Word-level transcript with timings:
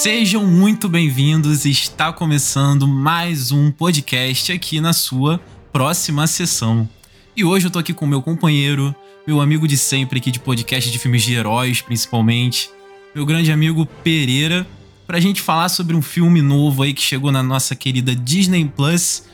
Sejam 0.00 0.46
muito 0.46 0.88
bem-vindos. 0.88 1.66
Está 1.66 2.12
começando 2.12 2.86
mais 2.86 3.50
um 3.50 3.72
podcast 3.72 4.52
aqui 4.52 4.80
na 4.80 4.92
sua 4.92 5.40
próxima 5.72 6.24
sessão. 6.28 6.88
E 7.36 7.44
hoje 7.44 7.66
eu 7.66 7.70
tô 7.70 7.80
aqui 7.80 7.92
com 7.92 8.06
meu 8.06 8.22
companheiro, 8.22 8.94
meu 9.26 9.40
amigo 9.40 9.66
de 9.66 9.76
sempre 9.76 10.20
aqui 10.20 10.30
de 10.30 10.38
podcast 10.38 10.88
de 10.88 11.00
filmes 11.00 11.24
de 11.24 11.34
heróis, 11.34 11.82
principalmente, 11.82 12.70
meu 13.12 13.26
grande 13.26 13.50
amigo 13.50 13.86
Pereira, 14.04 14.64
pra 15.04 15.18
gente 15.18 15.42
falar 15.42 15.68
sobre 15.68 15.96
um 15.96 16.00
filme 16.00 16.40
novo 16.40 16.84
aí 16.84 16.94
que 16.94 17.02
chegou 17.02 17.32
na 17.32 17.42
nossa 17.42 17.74
querida 17.74 18.14
Disney 18.14 18.66
Plus. 18.66 19.24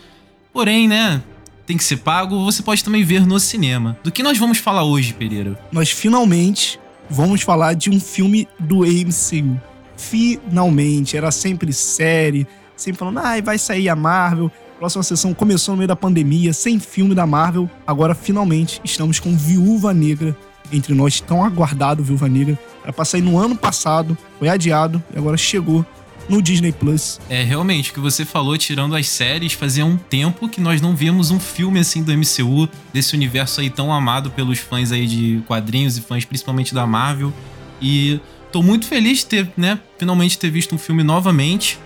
Porém, 0.50 0.88
né, 0.88 1.22
tem 1.66 1.76
que 1.76 1.84
ser 1.84 1.98
pago, 1.98 2.42
você 2.42 2.62
pode 2.62 2.82
também 2.82 3.04
ver 3.04 3.26
no 3.26 3.38
cinema. 3.38 3.98
Do 4.02 4.10
que 4.10 4.22
nós 4.22 4.38
vamos 4.38 4.56
falar 4.56 4.84
hoje, 4.84 5.12
Pereira? 5.12 5.62
Nós 5.70 5.90
finalmente 5.90 6.80
vamos 7.10 7.42
falar 7.42 7.74
de 7.74 7.90
um 7.90 8.00
filme 8.00 8.48
do 8.58 8.78
MCU. 8.78 9.73
Finalmente, 9.96 11.16
era 11.16 11.30
sempre 11.30 11.72
série, 11.72 12.46
sempre 12.76 12.98
falando, 12.98 13.18
ah, 13.18 13.40
vai 13.42 13.58
sair 13.58 13.88
a 13.88 13.96
Marvel. 13.96 14.50
Próxima 14.78 15.02
sessão 15.02 15.32
começou 15.32 15.74
no 15.74 15.78
meio 15.78 15.88
da 15.88 15.96
pandemia, 15.96 16.52
sem 16.52 16.78
filme 16.78 17.14
da 17.14 17.26
Marvel. 17.26 17.70
Agora, 17.86 18.14
finalmente, 18.14 18.80
estamos 18.84 19.20
com 19.20 19.36
Viúva 19.36 19.94
Negra 19.94 20.36
entre 20.72 20.94
nós, 20.94 21.20
tão 21.20 21.44
aguardado 21.44 22.02
Viúva 22.02 22.28
Negra. 22.28 22.58
Era 22.82 22.92
pra 22.92 23.04
sair 23.04 23.22
no 23.22 23.38
ano 23.38 23.56
passado, 23.56 24.16
foi 24.38 24.48
adiado 24.48 25.02
e 25.14 25.18
agora 25.18 25.36
chegou 25.36 25.86
no 26.28 26.40
Disney 26.40 26.72
Plus. 26.72 27.20
É, 27.28 27.42
realmente, 27.42 27.90
o 27.90 27.94
que 27.94 28.00
você 28.00 28.24
falou, 28.24 28.56
tirando 28.56 28.96
as 28.96 29.08
séries, 29.08 29.52
fazia 29.52 29.84
um 29.84 29.96
tempo 29.96 30.48
que 30.48 30.60
nós 30.60 30.80
não 30.80 30.96
víamos 30.96 31.30
um 31.30 31.38
filme 31.38 31.80
assim 31.80 32.02
do 32.02 32.12
MCU, 32.12 32.68
desse 32.92 33.14
universo 33.14 33.60
aí 33.60 33.70
tão 33.70 33.92
amado 33.92 34.30
pelos 34.30 34.58
fãs 34.58 34.90
aí 34.90 35.06
de 35.06 35.42
quadrinhos 35.46 35.96
e 35.96 36.00
fãs 36.00 36.24
principalmente 36.24 36.74
da 36.74 36.86
Marvel. 36.86 37.32
E 37.80 38.20
tô 38.54 38.62
muito 38.62 38.86
feliz 38.86 39.18
de 39.18 39.26
ter, 39.26 39.52
né, 39.56 39.80
finalmente 39.98 40.38
ter 40.38 40.48
visto 40.48 40.76
um 40.76 40.78
filme 40.78 41.02
novamente. 41.02 41.76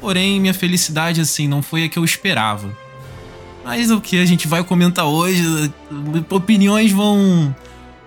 Porém, 0.00 0.40
minha 0.40 0.54
felicidade, 0.54 1.20
assim, 1.20 1.48
não 1.48 1.60
foi 1.60 1.82
a 1.82 1.88
que 1.88 1.98
eu 1.98 2.04
esperava. 2.04 2.70
Mas 3.64 3.90
o 3.90 4.00
que 4.00 4.20
a 4.20 4.24
gente 4.24 4.46
vai 4.46 4.62
comentar 4.62 5.04
hoje, 5.04 5.42
opiniões 6.30 6.92
vão 6.92 7.54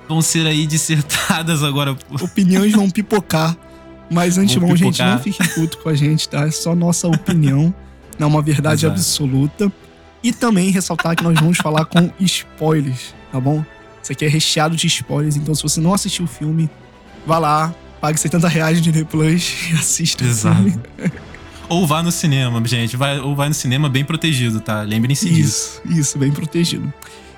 vão 0.07 0.22
ser 0.22 0.47
aí 0.47 0.66
dissertadas 0.66 1.61
agora. 1.61 1.94
Opiniões 2.22 2.72
vão 2.72 2.89
pipocar. 2.89 3.57
Mas 4.09 4.38
antemão, 4.38 4.77
gente, 4.77 5.02
não 5.02 5.19
fique 5.19 5.45
puto 5.50 5.79
com 5.79 5.89
a 5.89 5.95
gente, 5.95 6.29
tá? 6.29 6.47
É 6.47 6.52
só 6.52 6.73
nossa 6.73 7.09
opinião. 7.09 7.73
Não 8.17 8.27
é 8.27 8.29
uma 8.29 8.41
verdade 8.41 8.85
Exato. 8.85 8.97
absoluta. 8.97 9.72
E 10.23 10.31
também 10.31 10.69
ressaltar 10.69 11.17
que 11.17 11.23
nós 11.23 11.38
vamos 11.38 11.57
falar 11.57 11.83
com 11.83 12.09
spoilers, 12.22 13.13
tá 13.29 13.41
bom? 13.41 13.63
Isso 14.02 14.13
aqui 14.13 14.23
é 14.23 14.29
recheado 14.29 14.73
de 14.73 14.88
spoilers, 14.88 15.35
então 15.35 15.53
se 15.53 15.63
você 15.63 15.81
não 15.81 15.94
assistiu 15.94 16.23
o 16.23 16.27
filme, 16.27 16.69
vá 17.25 17.39
lá, 17.39 17.75
pague 18.01 18.19
70 18.19 18.47
reais 18.47 18.77
de 18.77 18.83
Disney 18.83 19.05
Plus 19.05 19.71
e 19.71 19.75
assista 19.75 20.23
Exato. 20.23 20.79
Ou 21.67 21.88
vá 21.88 22.03
no 22.03 22.11
cinema, 22.11 22.63
gente. 22.65 22.95
Vai, 22.95 23.19
ou 23.19 23.35
vai 23.35 23.47
no 23.47 23.53
cinema 23.53 23.89
bem 23.89 24.05
protegido, 24.05 24.59
tá? 24.59 24.81
Lembrem-se 24.81 25.29
disso. 25.29 25.81
Isso, 25.85 25.99
isso, 25.99 26.17
bem 26.19 26.31
protegido. 26.31 26.93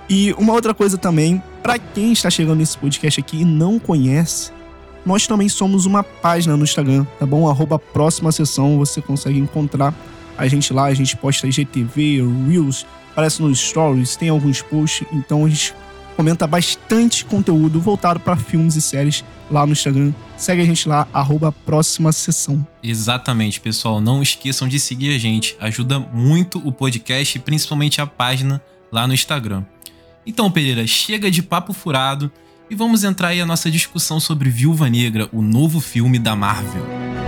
E 0.10 0.34
uma 0.34 0.54
outra 0.54 0.74
coisa 0.74 0.98
também, 0.98 1.42
para 1.64 1.78
quem 1.78 2.12
está 2.14 2.30
chegando 2.30 2.60
nesse 2.60 2.78
podcast 2.78 3.20
aqui 3.20 3.42
e 3.42 3.46
não 3.46 3.80
conhece, 3.80 4.52
nós 5.06 5.26
também 5.28 5.48
somos 5.48 5.86
uma 5.86 6.04
página 6.04 6.58
no 6.58 6.64
Instagram, 6.64 7.06
tá 7.18 7.26
bom? 7.26 7.50
Arroba 7.50 7.80
próxima 7.80 8.32
sessão, 8.32 8.78
você 8.78 9.02
consegue 9.02 9.40
encontrar 9.40 9.94
a 10.38 10.48
gente 10.48 10.72
lá, 10.72 10.86
a 10.86 10.94
gente 10.94 11.18
posta 11.18 11.48
IGTV, 11.48 12.22
Reels, 12.48 12.86
aparece 13.12 13.42
nos 13.42 13.60
stories, 13.60 14.16
tem 14.16 14.30
alguns 14.30 14.62
posts, 14.62 15.08
então 15.12 15.46
a 15.46 15.50
gente 15.50 15.74
comenta 16.18 16.48
bastante 16.48 17.24
conteúdo 17.24 17.80
voltado 17.80 18.20
para 18.20 18.36
filmes 18.36 18.76
e 18.76 18.82
séries 18.82 19.24
lá 19.52 19.66
no 19.68 19.74
Instagram. 19.74 20.12
Segue 20.36 20.64
a 20.64 20.66
gente 20.66 20.90
lá, 20.90 21.08
arroba 21.14 21.52
próxima 21.52 22.12
sessão. 22.12 22.66
Exatamente, 22.82 23.60
pessoal. 23.60 24.02
Não 24.02 24.24
esqueçam 24.24 24.68
de 24.68 24.80
seguir 24.80 25.16
a 25.16 25.20
gente. 25.20 25.56
Ajuda 25.60 26.00
muito 26.00 26.60
o 26.68 26.72
podcast 26.72 27.38
e 27.38 27.40
principalmente 27.40 28.02
a 28.02 28.08
página 28.08 28.60
lá 28.92 29.08
no 29.08 29.14
Instagram. 29.14 29.64
Então, 30.26 30.50
Pereira, 30.50 30.86
chega 30.88 31.30
de 31.30 31.44
papo 31.44 31.72
furado 31.72 32.32
e 32.70 32.76
vamos 32.76 33.04
entrar 33.04 33.30
aí 33.30 33.40
a 33.40 33.46
nossa 33.46 33.70
discussão 33.70 34.20
sobre 34.20 34.50
Viúva 34.50 34.90
Negra, 34.90 35.30
o 35.32 35.42
novo 35.44 35.80
filme 35.80 36.18
da 36.18 36.36
Marvel. 36.36 37.27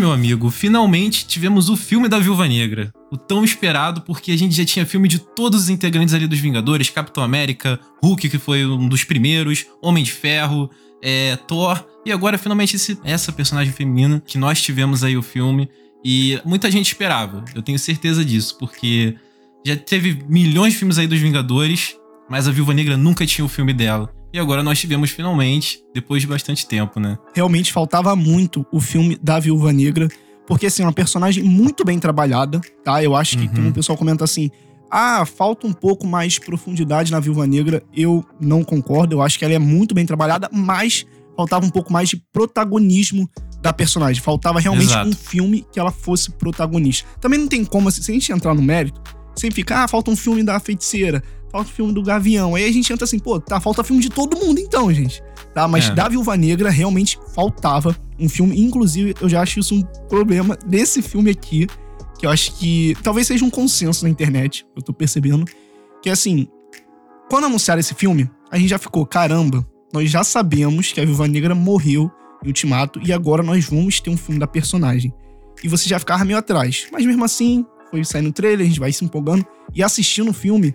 Meu 0.00 0.12
amigo, 0.12 0.50
finalmente 0.50 1.26
tivemos 1.26 1.68
o 1.68 1.76
filme 1.76 2.08
da 2.08 2.18
Viúva 2.18 2.48
Negra. 2.48 2.90
O 3.12 3.18
tão 3.18 3.44
esperado, 3.44 4.00
porque 4.00 4.32
a 4.32 4.36
gente 4.36 4.54
já 4.56 4.64
tinha 4.64 4.86
filme 4.86 5.06
de 5.06 5.18
todos 5.18 5.64
os 5.64 5.68
integrantes 5.68 6.14
ali 6.14 6.26
dos 6.26 6.38
Vingadores: 6.38 6.88
Capitão 6.88 7.22
América, 7.22 7.78
Hulk, 8.02 8.30
que 8.30 8.38
foi 8.38 8.64
um 8.64 8.88
dos 8.88 9.04
primeiros, 9.04 9.66
Homem 9.82 10.02
de 10.02 10.10
Ferro, 10.10 10.70
é, 11.02 11.36
Thor. 11.36 11.84
E 12.06 12.10
agora, 12.10 12.38
finalmente, 12.38 12.76
esse, 12.76 12.98
essa 13.04 13.30
personagem 13.30 13.74
feminina 13.74 14.22
que 14.26 14.38
nós 14.38 14.62
tivemos 14.62 15.04
aí 15.04 15.18
o 15.18 15.22
filme. 15.22 15.68
E 16.02 16.40
muita 16.46 16.70
gente 16.70 16.86
esperava, 16.86 17.44
eu 17.54 17.60
tenho 17.60 17.78
certeza 17.78 18.24
disso, 18.24 18.56
porque 18.58 19.14
já 19.66 19.76
teve 19.76 20.24
milhões 20.26 20.72
de 20.72 20.78
filmes 20.78 20.96
aí 20.96 21.06
dos 21.06 21.20
Vingadores, 21.20 21.94
mas 22.26 22.48
a 22.48 22.50
Viúva 22.50 22.72
Negra 22.72 22.96
nunca 22.96 23.26
tinha 23.26 23.44
o 23.44 23.48
filme 23.48 23.74
dela. 23.74 24.10
E 24.32 24.38
agora 24.38 24.62
nós 24.62 24.78
tivemos 24.78 25.10
finalmente, 25.10 25.82
depois 25.92 26.22
de 26.22 26.28
bastante 26.28 26.66
tempo, 26.66 27.00
né? 27.00 27.18
Realmente 27.34 27.72
faltava 27.72 28.14
muito 28.14 28.64
o 28.72 28.80
filme 28.80 29.18
da 29.20 29.40
Viúva 29.40 29.72
Negra, 29.72 30.08
porque 30.46 30.66
assim, 30.66 30.82
é 30.82 30.86
uma 30.86 30.92
personagem 30.92 31.42
muito 31.42 31.84
bem 31.84 31.98
trabalhada, 31.98 32.60
tá? 32.84 33.02
Eu 33.02 33.16
acho 33.16 33.36
que 33.36 33.60
uhum. 33.60 33.68
o 33.68 33.72
pessoal 33.72 33.98
comenta 33.98 34.24
assim: 34.24 34.50
"Ah, 34.90 35.24
falta 35.26 35.66
um 35.66 35.72
pouco 35.72 36.06
mais 36.06 36.34
de 36.34 36.40
profundidade 36.40 37.10
na 37.10 37.18
Viúva 37.18 37.46
Negra". 37.46 37.82
Eu 37.92 38.24
não 38.40 38.62
concordo, 38.62 39.16
eu 39.16 39.22
acho 39.22 39.38
que 39.38 39.44
ela 39.44 39.54
é 39.54 39.58
muito 39.58 39.94
bem 39.94 40.06
trabalhada, 40.06 40.48
mas 40.52 41.04
faltava 41.36 41.66
um 41.66 41.70
pouco 41.70 41.92
mais 41.92 42.08
de 42.08 42.16
protagonismo 42.32 43.28
da 43.60 43.72
personagem. 43.72 44.22
Faltava 44.22 44.60
realmente 44.60 44.90
Exato. 44.90 45.08
um 45.08 45.12
filme 45.12 45.66
que 45.72 45.78
ela 45.78 45.90
fosse 45.90 46.30
protagonista. 46.30 47.08
Também 47.20 47.38
não 47.38 47.48
tem 47.48 47.64
como, 47.64 47.88
assim, 47.88 48.02
se 48.02 48.10
a 48.10 48.14
gente 48.14 48.32
entrar 48.32 48.54
no 48.54 48.62
mérito, 48.62 49.00
sem 49.34 49.50
ficar, 49.50 49.84
ah, 49.84 49.88
falta 49.88 50.10
um 50.10 50.16
filme 50.16 50.42
da 50.42 50.58
feiticeira, 50.60 51.22
falta 51.50 51.70
o 51.70 51.72
filme 51.72 51.92
do 51.92 52.02
Gavião. 52.02 52.54
Aí 52.54 52.64
a 52.64 52.72
gente 52.72 52.92
entra 52.92 53.04
assim, 53.04 53.18
pô, 53.18 53.40
tá, 53.40 53.60
falta 53.60 53.82
filme 53.84 54.02
de 54.02 54.08
todo 54.08 54.38
mundo 54.38 54.60
então, 54.60 54.92
gente. 54.92 55.22
Tá, 55.54 55.66
mas 55.66 55.88
é. 55.88 55.94
da 55.94 56.08
Viúva 56.08 56.36
Negra 56.36 56.70
realmente 56.70 57.18
faltava 57.34 57.96
um 58.18 58.28
filme. 58.28 58.60
Inclusive, 58.60 59.14
eu 59.20 59.28
já 59.28 59.42
acho 59.42 59.60
isso 59.60 59.74
um 59.74 59.82
problema 60.08 60.56
desse 60.66 61.02
filme 61.02 61.30
aqui, 61.30 61.66
que 62.18 62.26
eu 62.26 62.30
acho 62.30 62.52
que 62.56 62.96
talvez 63.02 63.26
seja 63.26 63.44
um 63.44 63.50
consenso 63.50 64.04
na 64.04 64.10
internet, 64.10 64.66
eu 64.76 64.82
tô 64.82 64.92
percebendo, 64.92 65.44
que 66.02 66.08
é 66.08 66.12
assim, 66.12 66.46
quando 67.28 67.46
anunciaram 67.46 67.80
esse 67.80 67.94
filme, 67.94 68.30
a 68.50 68.58
gente 68.58 68.68
já 68.68 68.78
ficou, 68.78 69.04
caramba, 69.04 69.66
nós 69.92 70.10
já 70.10 70.22
sabemos 70.22 70.92
que 70.92 71.00
a 71.00 71.04
Viúva 71.04 71.26
Negra 71.26 71.54
morreu 71.54 72.10
em 72.44 72.48
Ultimato 72.48 73.00
e 73.04 73.12
agora 73.12 73.42
nós 73.42 73.64
vamos 73.64 74.00
ter 74.00 74.10
um 74.10 74.16
filme 74.16 74.38
da 74.38 74.46
personagem. 74.46 75.12
E 75.62 75.68
você 75.68 75.88
já 75.88 75.98
ficava 75.98 76.24
meio 76.24 76.38
atrás. 76.38 76.86
Mas 76.90 77.04
mesmo 77.04 77.24
assim, 77.24 77.66
foi 77.90 78.04
saindo 78.04 78.30
o 78.30 78.32
trailer, 78.32 78.64
a 78.64 78.68
gente 78.68 78.80
vai 78.80 78.92
se 78.92 79.04
empolgando. 79.04 79.44
E 79.74 79.82
assistindo 79.82 80.30
o 80.30 80.34
filme, 80.34 80.74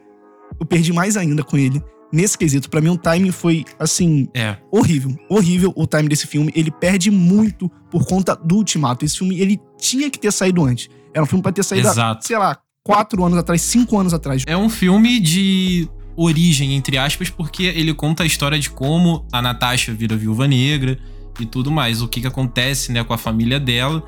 eu 0.59 0.65
perdi 0.65 0.93
mais 0.93 1.17
ainda 1.17 1.43
com 1.43 1.57
ele. 1.57 1.81
Nesse 2.11 2.37
quesito, 2.37 2.69
para 2.69 2.79
mim 2.79 2.89
o 2.89 2.97
timing 2.97 3.31
foi, 3.31 3.65
assim, 3.79 4.27
é. 4.33 4.57
horrível. 4.71 5.17
Horrível 5.27 5.73
o 5.75 5.85
timing 5.85 6.07
desse 6.07 6.27
filme. 6.27 6.51
Ele 6.55 6.71
perde 6.71 7.11
muito 7.11 7.69
por 7.89 8.05
conta 8.05 8.35
do 8.35 8.57
Ultimato. 8.57 9.03
Esse 9.03 9.17
filme, 9.17 9.39
ele 9.39 9.59
tinha 9.77 10.09
que 10.09 10.19
ter 10.19 10.31
saído 10.31 10.63
antes. 10.63 10.87
Era 11.13 11.23
um 11.23 11.25
filme 11.25 11.41
pra 11.41 11.51
ter 11.51 11.63
saído, 11.63 11.87
Exato. 11.87 12.25
sei 12.25 12.37
lá, 12.37 12.57
quatro 12.83 13.23
anos 13.25 13.37
atrás, 13.37 13.61
cinco 13.61 13.97
anos 13.97 14.13
atrás. 14.13 14.43
É 14.45 14.55
um 14.55 14.69
filme 14.69 15.19
de 15.19 15.89
origem, 16.15 16.73
entre 16.75 16.97
aspas, 16.97 17.29
porque 17.29 17.63
ele 17.63 17.93
conta 17.93 18.23
a 18.23 18.25
história 18.25 18.57
de 18.57 18.69
como 18.69 19.25
a 19.31 19.41
Natasha 19.41 19.93
vira 19.93 20.15
viúva 20.15 20.47
negra 20.47 20.97
e 21.39 21.45
tudo 21.45 21.71
mais. 21.71 22.01
O 22.01 22.07
que, 22.07 22.21
que 22.21 22.27
acontece, 22.27 22.91
né, 22.91 23.03
com 23.03 23.13
a 23.13 23.17
família 23.17 23.59
dela. 23.59 24.03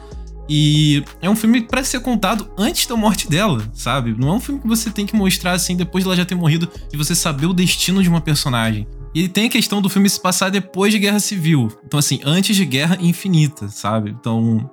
E 0.50 1.04
é 1.22 1.30
um 1.30 1.36
filme 1.36 1.62
para 1.62 1.84
ser 1.84 2.00
contado 2.00 2.50
antes 2.58 2.88
da 2.88 2.96
morte 2.96 3.30
dela, 3.30 3.70
sabe? 3.74 4.16
Não 4.18 4.30
é 4.30 4.34
um 4.34 4.40
filme 4.40 4.62
que 4.62 4.68
você 4.68 4.90
tem 4.90 5.06
que 5.06 5.16
mostrar 5.16 5.52
assim 5.52 5.76
depois 5.76 6.04
dela 6.04 6.16
já 6.16 6.26
ter 6.26 6.36
morrido 6.36 6.70
e 6.92 6.98
você 6.98 7.14
saber 7.14 7.46
o 7.48 7.54
destino 7.54 8.02
de 8.02 8.10
uma 8.10 8.22
personagem. 8.22 8.88
E 9.14 9.28
tem 9.28 9.48
a 9.48 9.50
questão 9.50 9.82
do 9.82 9.90
filme 9.90 10.10
se 10.10 10.22
passar 10.22 10.50
depois 10.50 10.94
de 10.94 11.00
Guerra 11.00 11.20
Civil. 11.20 11.70
Então, 11.86 12.00
assim, 12.00 12.20
antes 12.24 12.56
de 12.56 12.66
Guerra 12.66 12.98
Infinita, 13.02 13.68
sabe? 13.70 14.12
Então. 14.12 14.70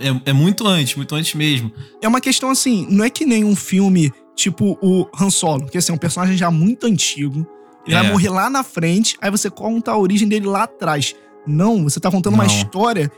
É, 0.00 0.30
é 0.30 0.32
muito 0.32 0.66
antes, 0.66 0.96
muito 0.96 1.14
antes 1.14 1.34
mesmo. 1.34 1.70
É 2.02 2.08
uma 2.08 2.20
questão 2.20 2.50
assim, 2.50 2.84
não 2.90 3.04
é 3.04 3.08
que 3.08 3.24
nem 3.24 3.44
um 3.44 3.54
filme 3.54 4.12
tipo 4.34 4.76
o 4.82 5.06
Han 5.18 5.30
Solo, 5.30 5.66
que 5.66 5.78
assim, 5.78 5.92
é 5.92 5.94
um 5.94 5.98
personagem 5.98 6.36
já 6.36 6.50
muito 6.50 6.86
antigo. 6.86 7.46
Ele 7.86 7.94
é. 7.94 8.02
vai 8.02 8.10
morrer 8.10 8.28
lá 8.30 8.50
na 8.50 8.64
frente, 8.64 9.16
aí 9.20 9.30
você 9.30 9.48
conta 9.48 9.92
a 9.92 9.96
origem 9.96 10.26
dele 10.26 10.46
lá 10.46 10.64
atrás. 10.64 11.14
Não, 11.46 11.84
você 11.84 12.00
tá 12.00 12.10
contando 12.10 12.36
não. 12.36 12.40
uma 12.40 12.46
história 12.46 13.10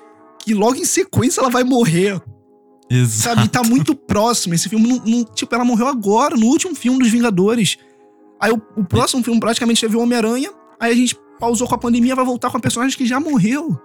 que 0.47 0.55
logo 0.55 0.77
em 0.77 0.85
sequência 0.85 1.41
ela 1.41 1.51
vai 1.51 1.65
morrer. 1.65 2.23
Exato. 2.89 3.37
Sabe? 3.37 3.47
E 3.47 3.49
tá 3.49 3.65
muito 3.65 3.97
próximo. 3.97 4.55
Esse 4.55 4.69
filme, 4.69 4.87
não, 4.87 5.05
não, 5.05 5.25
tipo, 5.25 5.53
ela 5.53 5.65
morreu 5.65 5.89
agora, 5.89 6.37
no 6.37 6.47
último 6.47 6.73
filme 6.73 7.01
dos 7.01 7.11
Vingadores. 7.11 7.77
Aí 8.41 8.53
o, 8.53 8.63
o 8.77 8.85
próximo 8.85 9.25
filme 9.25 9.41
praticamente 9.41 9.81
teve 9.81 9.97
o 9.97 10.01
Homem-Aranha. 10.01 10.53
Aí 10.79 10.93
a 10.93 10.95
gente 10.95 11.17
pausou 11.41 11.67
com 11.67 11.75
a 11.75 11.79
pandemia, 11.79 12.15
vai 12.15 12.25
voltar 12.25 12.49
com 12.49 12.59
a 12.59 12.61
personagem 12.61 12.97
que 12.97 13.05
já 13.05 13.19
morreu. 13.19 13.77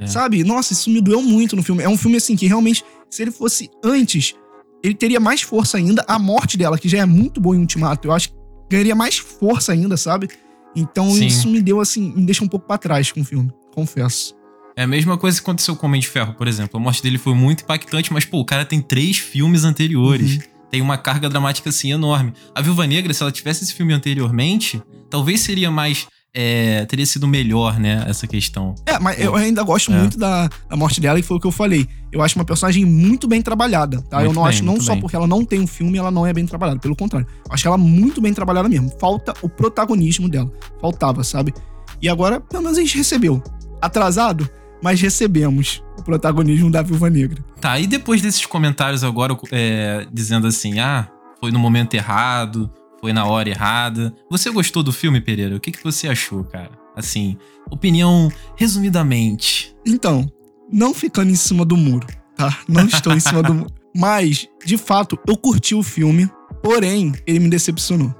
É. 0.00 0.06
Sabe? 0.08 0.42
Nossa, 0.42 0.72
isso 0.72 0.90
me 0.90 1.00
doeu 1.00 1.22
muito 1.22 1.54
no 1.54 1.62
filme. 1.62 1.84
É 1.84 1.88
um 1.88 1.96
filme 1.96 2.16
assim 2.16 2.34
que 2.34 2.48
realmente, 2.48 2.84
se 3.08 3.22
ele 3.22 3.30
fosse 3.30 3.70
antes, 3.84 4.34
ele 4.82 4.94
teria 4.94 5.20
mais 5.20 5.42
força 5.42 5.78
ainda. 5.78 6.04
A 6.08 6.18
morte 6.18 6.56
dela, 6.56 6.76
que 6.76 6.88
já 6.88 6.98
é 6.98 7.06
muito 7.06 7.40
boa 7.40 7.54
em 7.54 7.60
Ultimato, 7.60 8.08
eu 8.08 8.12
acho 8.12 8.30
que 8.30 8.34
ganharia 8.68 8.96
mais 8.96 9.16
força 9.16 9.70
ainda, 9.70 9.96
sabe? 9.96 10.28
Então 10.74 11.08
Sim. 11.12 11.26
isso 11.26 11.46
me 11.46 11.62
deu 11.62 11.78
assim, 11.78 12.12
me 12.16 12.24
deixa 12.24 12.42
um 12.42 12.48
pouco 12.48 12.66
para 12.66 12.78
trás 12.78 13.12
com 13.12 13.20
o 13.20 13.24
filme, 13.24 13.52
confesso. 13.72 14.39
É 14.76 14.84
a 14.84 14.86
mesma 14.86 15.18
coisa 15.18 15.36
que 15.38 15.42
aconteceu 15.42 15.76
com 15.76 15.86
o 15.86 15.88
Homem 15.88 16.00
de 16.00 16.08
Ferro, 16.08 16.34
por 16.34 16.48
exemplo. 16.48 16.78
A 16.78 16.82
morte 16.82 17.02
dele 17.02 17.18
foi 17.18 17.34
muito 17.34 17.64
impactante, 17.64 18.12
mas, 18.12 18.24
pô, 18.24 18.40
o 18.40 18.44
cara 18.44 18.64
tem 18.64 18.80
três 18.80 19.18
filmes 19.18 19.64
anteriores. 19.64 20.36
Uhum. 20.36 20.42
Tem 20.70 20.80
uma 20.80 20.96
carga 20.96 21.28
dramática, 21.28 21.68
assim, 21.70 21.92
enorme. 21.92 22.32
A 22.54 22.62
Viúva 22.62 22.86
Negra, 22.86 23.12
se 23.12 23.22
ela 23.22 23.32
tivesse 23.32 23.64
esse 23.64 23.74
filme 23.74 23.92
anteriormente, 23.92 24.80
talvez 25.10 25.40
seria 25.40 25.70
mais 25.70 26.06
é, 26.32 26.84
teria 26.86 27.04
sido 27.04 27.26
melhor, 27.26 27.78
né, 27.78 28.04
essa 28.06 28.26
questão. 28.26 28.74
É, 28.86 28.98
mas 28.98 29.18
eu 29.18 29.34
ainda 29.34 29.62
gosto 29.62 29.92
é. 29.92 29.98
muito 29.98 30.16
da, 30.16 30.48
da 30.68 30.76
morte 30.76 31.00
dela, 31.00 31.18
e 31.18 31.22
foi 31.22 31.36
o 31.36 31.40
que 31.40 31.46
eu 31.46 31.52
falei. 31.52 31.88
Eu 32.12 32.22
acho 32.22 32.38
uma 32.38 32.44
personagem 32.44 32.84
muito 32.84 33.26
bem 33.26 33.42
trabalhada, 33.42 34.00
tá? 34.02 34.18
Muito 34.18 34.30
eu 34.30 34.34
não 34.34 34.42
bem, 34.42 34.48
acho, 34.48 34.64
não 34.64 34.80
só 34.80 34.92
bem. 34.92 35.00
porque 35.00 35.16
ela 35.16 35.26
não 35.26 35.44
tem 35.44 35.60
um 35.60 35.66
filme, 35.66 35.98
ela 35.98 36.10
não 36.10 36.26
é 36.26 36.32
bem 36.32 36.46
trabalhada. 36.46 36.78
Pelo 36.78 36.94
contrário, 36.94 37.26
eu 37.46 37.52
acho 37.52 37.66
ela 37.66 37.78
muito 37.78 38.20
bem 38.20 38.32
trabalhada 38.32 38.68
mesmo. 38.68 38.90
Falta 39.00 39.34
o 39.42 39.48
protagonismo 39.48 40.28
dela. 40.28 40.50
Faltava, 40.80 41.24
sabe? 41.24 41.52
E 42.00 42.08
agora, 42.08 42.40
pelo 42.40 42.62
menos 42.62 42.78
a 42.78 42.80
gente 42.80 42.96
recebeu. 42.96 43.42
Atrasado, 43.80 44.48
mas 44.82 45.00
recebemos 45.00 45.82
o 45.98 46.02
protagonismo 46.02 46.70
da 46.70 46.82
Viúva 46.82 47.10
Negra. 47.10 47.42
Tá, 47.60 47.78
e 47.78 47.86
depois 47.86 48.22
desses 48.22 48.46
comentários 48.46 49.04
agora, 49.04 49.36
é, 49.52 50.06
dizendo 50.12 50.46
assim, 50.46 50.80
ah, 50.80 51.08
foi 51.40 51.50
no 51.50 51.58
momento 51.58 51.94
errado, 51.94 52.70
foi 53.00 53.12
na 53.12 53.24
hora 53.24 53.48
errada. 53.48 54.14
Você 54.30 54.50
gostou 54.50 54.82
do 54.82 54.92
filme, 54.92 55.20
Pereira? 55.20 55.56
O 55.56 55.60
que, 55.60 55.72
que 55.72 55.82
você 55.82 56.08
achou, 56.08 56.44
cara? 56.44 56.70
Assim, 56.94 57.36
opinião 57.70 58.30
resumidamente. 58.56 59.74
Então, 59.86 60.30
não 60.70 60.92
ficando 60.92 61.30
em 61.30 61.36
cima 61.36 61.64
do 61.64 61.76
muro, 61.76 62.06
tá? 62.36 62.58
Não 62.68 62.84
estou 62.86 63.14
em 63.14 63.20
cima 63.20 63.42
do 63.42 63.54
muro. 63.54 63.72
Mas, 63.96 64.48
de 64.64 64.76
fato, 64.76 65.18
eu 65.26 65.36
curti 65.36 65.74
o 65.74 65.82
filme, 65.82 66.30
porém, 66.62 67.12
ele 67.26 67.40
me 67.40 67.48
decepcionou. 67.50 68.14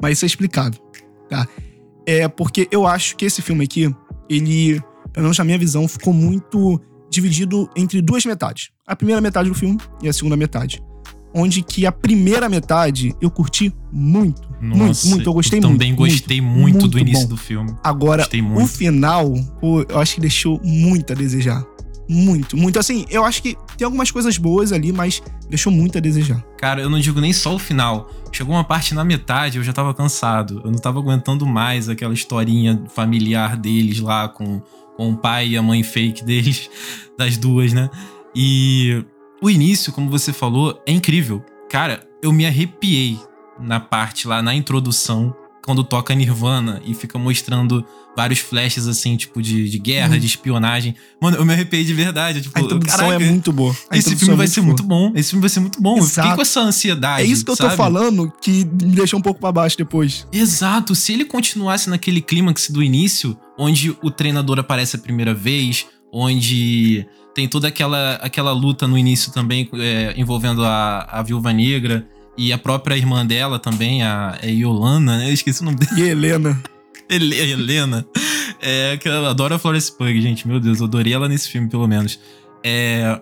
Mas 0.00 0.18
isso 0.18 0.24
é 0.24 0.26
explicado, 0.26 0.78
tá? 1.28 1.46
É 2.06 2.28
porque 2.28 2.68
eu 2.70 2.86
acho 2.86 3.16
que 3.16 3.24
esse 3.24 3.42
filme 3.42 3.64
aqui, 3.64 3.92
ele, 4.30 4.80
pelo 5.12 5.24
menos 5.24 5.38
na 5.38 5.44
minha 5.44 5.58
visão, 5.58 5.86
ficou 5.88 6.12
muito 6.12 6.80
dividido 7.10 7.68
entre 7.74 8.00
duas 8.02 8.24
metades. 8.24 8.70
A 8.86 8.94
primeira 8.94 9.20
metade 9.20 9.48
do 9.48 9.54
filme 9.54 9.78
e 10.02 10.08
a 10.08 10.12
segunda 10.12 10.36
metade 10.36 10.82
onde 11.34 11.62
que 11.62 11.86
a 11.86 11.92
primeira 11.92 12.48
metade 12.48 13.14
eu 13.20 13.30
curti 13.30 13.72
muito. 13.92 14.48
Nossa, 14.60 15.06
muito, 15.06 15.08
muito. 15.08 15.28
Eu 15.28 15.34
gostei 15.34 15.58
eu 15.58 15.62
muito. 15.62 15.74
Também 15.74 15.94
gostei 15.94 16.40
muito, 16.40 16.78
muito 16.78 16.88
do 16.88 16.98
início 16.98 17.22
bom. 17.22 17.28
do 17.28 17.36
filme. 17.36 17.74
Agora, 17.82 18.26
o 18.56 18.66
final, 18.66 19.32
eu 19.62 19.98
acho 19.98 20.16
que 20.16 20.20
deixou 20.20 20.60
muito 20.62 21.12
a 21.12 21.16
desejar. 21.16 21.64
Muito, 22.08 22.56
muito. 22.56 22.78
Assim, 22.78 23.04
eu 23.10 23.22
acho 23.22 23.42
que 23.42 23.56
tem 23.76 23.84
algumas 23.84 24.10
coisas 24.10 24.38
boas 24.38 24.72
ali, 24.72 24.92
mas 24.92 25.22
deixou 25.48 25.70
muito 25.70 25.98
a 25.98 26.00
desejar. 26.00 26.42
Cara, 26.56 26.80
eu 26.80 26.88
não 26.88 26.98
digo 26.98 27.20
nem 27.20 27.34
só 27.34 27.54
o 27.54 27.58
final. 27.58 28.10
Chegou 28.32 28.54
uma 28.54 28.64
parte 28.64 28.94
na 28.94 29.04
metade, 29.04 29.58
eu 29.58 29.64
já 29.64 29.74
tava 29.74 29.92
cansado. 29.92 30.62
Eu 30.64 30.70
não 30.70 30.78
tava 30.78 30.98
aguentando 30.98 31.44
mais 31.44 31.88
aquela 31.88 32.14
historinha 32.14 32.82
familiar 32.88 33.58
deles 33.58 34.00
lá 34.00 34.26
com, 34.26 34.62
com 34.98 35.10
o 35.10 35.16
pai 35.16 35.50
e 35.50 35.56
a 35.56 35.62
mãe 35.62 35.84
fake 35.84 36.24
deles, 36.24 36.68
das 37.16 37.36
duas, 37.36 37.72
né? 37.72 37.88
E 38.34 39.04
o 39.40 39.48
início, 39.48 39.92
como 39.92 40.10
você 40.10 40.32
falou, 40.32 40.82
é 40.84 40.90
incrível. 40.90 41.40
Cara, 41.70 42.04
eu 42.20 42.32
me 42.32 42.44
arrepiei 42.44 43.16
na 43.60 43.78
parte 43.78 44.26
lá, 44.26 44.42
na 44.42 44.52
introdução, 44.54 45.34
quando 45.68 45.84
toca 45.84 46.14
Nirvana 46.14 46.80
e 46.82 46.94
fica 46.94 47.18
mostrando 47.18 47.84
vários 48.16 48.38
flashes, 48.38 48.86
assim, 48.86 49.18
tipo, 49.18 49.42
de, 49.42 49.68
de 49.68 49.78
guerra, 49.78 50.16
hum. 50.16 50.18
de 50.18 50.24
espionagem. 50.24 50.94
Mano, 51.20 51.36
eu 51.36 51.44
me 51.44 51.52
arrepiei 51.52 51.84
de 51.84 51.92
verdade. 51.92 52.40
Tipo, 52.40 52.58
a 52.58 52.62
introdução 52.62 52.96
caraca, 52.96 53.22
é 53.22 53.28
muito 53.28 53.52
boa. 53.52 53.76
A 53.90 53.98
esse 53.98 54.16
filme 54.16 54.32
é 54.32 54.36
vai 54.38 54.46
ser 54.46 54.62
boa. 54.62 54.68
muito 54.68 54.82
bom. 54.82 55.12
Esse 55.14 55.28
filme 55.28 55.42
vai 55.42 55.50
ser 55.50 55.60
muito 55.60 55.78
bom. 55.78 55.98
Exato. 55.98 56.08
Eu 56.08 56.22
fiquei 56.22 56.36
com 56.36 56.40
essa 56.40 56.60
ansiedade. 56.60 57.22
É 57.22 57.26
isso 57.26 57.44
que 57.44 57.50
eu 57.50 57.56
sabe? 57.56 57.72
tô 57.72 57.76
falando 57.76 58.32
que 58.40 58.64
me 58.64 58.94
deixou 58.94 59.18
um 59.18 59.22
pouco 59.22 59.38
para 59.38 59.52
baixo 59.52 59.76
depois. 59.76 60.26
Exato. 60.32 60.94
Se 60.94 61.12
ele 61.12 61.26
continuasse 61.26 61.90
naquele 61.90 62.22
clímax 62.22 62.70
do 62.70 62.82
início, 62.82 63.36
onde 63.58 63.94
o 64.02 64.10
treinador 64.10 64.58
aparece 64.58 64.96
a 64.96 64.98
primeira 64.98 65.34
vez, 65.34 65.84
onde 66.10 67.06
tem 67.34 67.46
toda 67.46 67.68
aquela, 67.68 68.14
aquela 68.14 68.52
luta 68.52 68.88
no 68.88 68.96
início 68.96 69.30
também 69.32 69.68
é, 69.74 70.14
envolvendo 70.16 70.64
a, 70.64 71.06
a 71.10 71.22
Viúva 71.22 71.52
Negra 71.52 72.08
e 72.38 72.52
a 72.52 72.56
própria 72.56 72.96
irmã 72.96 73.26
dela 73.26 73.58
também, 73.58 74.04
a, 74.04 74.38
a 74.40 74.46
Yolana, 74.46 75.18
né? 75.18 75.28
Eu 75.28 75.34
esqueci 75.34 75.60
o 75.60 75.64
nome 75.64 75.76
dela. 75.76 75.98
E 75.98 76.02
Helena. 76.02 76.62
Ele, 77.10 77.36
Helena. 77.36 78.06
É, 78.60 78.96
que 78.96 79.08
eu 79.08 79.26
adoro 79.26 79.54
a 79.54 79.58
Florence 79.58 79.90
Pug, 79.90 80.20
gente. 80.20 80.46
Meu 80.46 80.60
Deus, 80.60 80.78
eu 80.78 80.86
adorei 80.86 81.12
ela 81.12 81.28
nesse 81.28 81.48
filme, 81.48 81.68
pelo 81.68 81.88
menos. 81.88 82.20
É, 82.62 83.20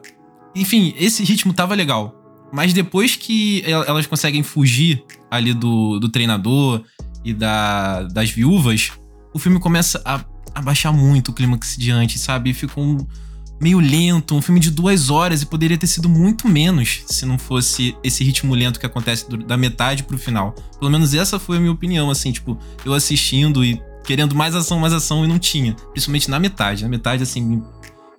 enfim, 0.55 0.95
esse 0.99 1.25
ritmo 1.25 1.55
tava 1.55 1.75
legal. 1.75 2.15
Mas 2.53 2.75
depois 2.75 3.17
que 3.17 3.63
elas 3.67 4.07
conseguem 4.07 4.43
fugir 4.43 5.03
ali 5.31 5.55
do, 5.55 5.99
do 5.99 6.09
treinador 6.09 6.83
e 7.25 7.33
da, 7.33 8.03
das 8.05 8.31
viúvas, 8.31 8.93
o 9.33 9.39
filme 9.39 9.59
começa 9.59 10.01
a, 10.05 10.25
a 10.55 10.61
baixar 10.61 10.93
muito 10.93 11.31
o 11.31 11.33
clímax 11.33 11.77
diante, 11.79 12.19
sabe? 12.19 12.51
E 12.51 12.55
fica 12.55 12.79
um, 12.79 12.99
meio 13.61 13.81
lento, 13.81 14.35
um 14.35 14.43
filme 14.43 14.61
de 14.61 14.70
duas 14.70 15.11
horas 15.11 15.43
e 15.43 15.47
poderia 15.47 15.79
ter 15.79 15.87
sido 15.87 16.08
muito 16.08 16.49
menos 16.49 17.05
se 17.06 17.25
não 17.25 17.38
fosse 17.38 17.97
esse 18.05 18.23
ritmo 18.23 18.55
lento 18.55 18.79
que 18.79 18.87
acontece 18.87 19.26
da 19.47 19.56
metade 19.56 20.03
pro 20.03 20.19
final. 20.19 20.55
Pelo 20.79 20.91
menos 20.91 21.14
essa 21.14 21.38
foi 21.38 21.56
a 21.56 21.61
minha 21.61 21.73
opinião, 21.73 22.11
assim, 22.11 22.32
tipo, 22.32 22.58
eu 22.85 22.93
assistindo 22.93 23.64
e 23.64 23.81
querendo 24.05 24.35
mais 24.35 24.55
ação, 24.55 24.79
mais 24.79 24.93
ação 24.93 25.25
e 25.25 25.29
não 25.29 25.38
tinha. 25.38 25.75
Principalmente 25.93 26.31
na 26.31 26.38
metade. 26.38 26.82
Na 26.82 26.88
metade, 26.88 27.23
assim, 27.23 27.62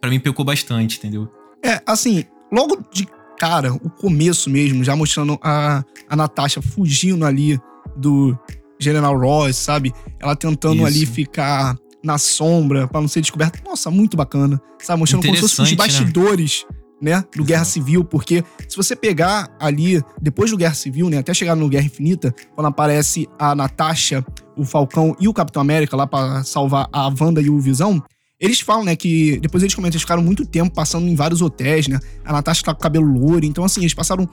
para 0.01 0.10
mim 0.10 0.19
pecou 0.19 0.44
bastante, 0.44 0.98
entendeu? 0.98 1.30
É, 1.63 1.81
assim, 1.86 2.25
logo 2.51 2.83
de 2.92 3.07
cara, 3.38 3.74
o 3.74 3.90
começo 3.90 4.50
mesmo, 4.50 4.83
já 4.83 4.95
mostrando 4.95 5.40
a, 5.44 5.83
a 6.10 6.16
Natasha 6.16 6.62
fugindo 6.62 7.25
ali 7.25 7.60
do 7.95 8.38
General 8.80 9.18
Ross, 9.18 9.56
sabe? 9.56 9.94
Ela 10.19 10.36
tentando 10.36 10.78
Isso. 10.78 10.86
ali 10.86 11.06
ficar 11.06 11.78
na 12.07 12.18
sombra, 12.18 12.88
para 12.88 13.01
não 13.01 13.07
ser 13.07 13.21
descoberto. 13.21 13.61
Nossa, 13.64 13.92
muito 13.92 14.16
bacana. 14.16 14.59
Sabe? 14.80 14.99
Mostrando 14.99 15.26
como 15.26 15.35
se 15.35 15.42
fossem 15.42 15.66
os 15.66 15.71
né? 15.71 15.78
bastidores, 15.78 16.66
né? 17.02 17.18
né 17.18 17.23
do 17.35 17.44
Guerra 17.44 17.66
Civil, 17.66 18.04
porque 18.04 18.44
se 18.68 18.76
você 18.78 18.95
pegar 18.95 19.54
ali, 19.59 20.02
depois 20.21 20.49
do 20.49 20.57
Guerra 20.57 20.73
Civil, 20.73 21.09
né? 21.09 21.18
Até 21.18 21.33
chegar 21.33 21.56
no 21.56 21.68
Guerra 21.68 21.85
Infinita, 21.85 22.33
quando 22.56 22.68
aparece 22.68 23.28
a 23.37 23.54
Natasha, 23.54 24.26
o 24.56 24.64
Falcão 24.64 25.16
e 25.19 25.28
o 25.28 25.33
Capitão 25.33 25.61
América 25.61 25.95
lá 25.97 26.07
para 26.07 26.44
salvar 26.44 26.87
a 26.92 27.11
Wanda 27.19 27.42
e 27.42 27.49
o 27.49 27.59
Visão, 27.59 28.02
eles 28.40 28.61
falam, 28.61 28.85
né, 28.85 28.95
que 28.95 29.40
depois 29.40 29.64
eles 29.64 29.76
comentam, 29.76 29.95
eles 29.95 30.04
ficaram 30.04 30.23
muito 30.23 30.45
tempo 30.45 30.73
passando 30.73 31.07
em 31.07 31.16
vários 31.16 31.42
hotéis, 31.42 31.87
né? 31.87 31.99
A 32.23 32.31
Natasha 32.31 32.64
tá 32.64 32.73
com 32.73 32.80
o 32.80 32.83
cabelo 32.83 33.06
louro, 33.06 33.45
então 33.45 33.64
assim, 33.64 33.81
eles 33.81 33.94
passaram 33.94 34.30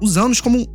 os 0.00 0.16
anos 0.16 0.40
como 0.40 0.66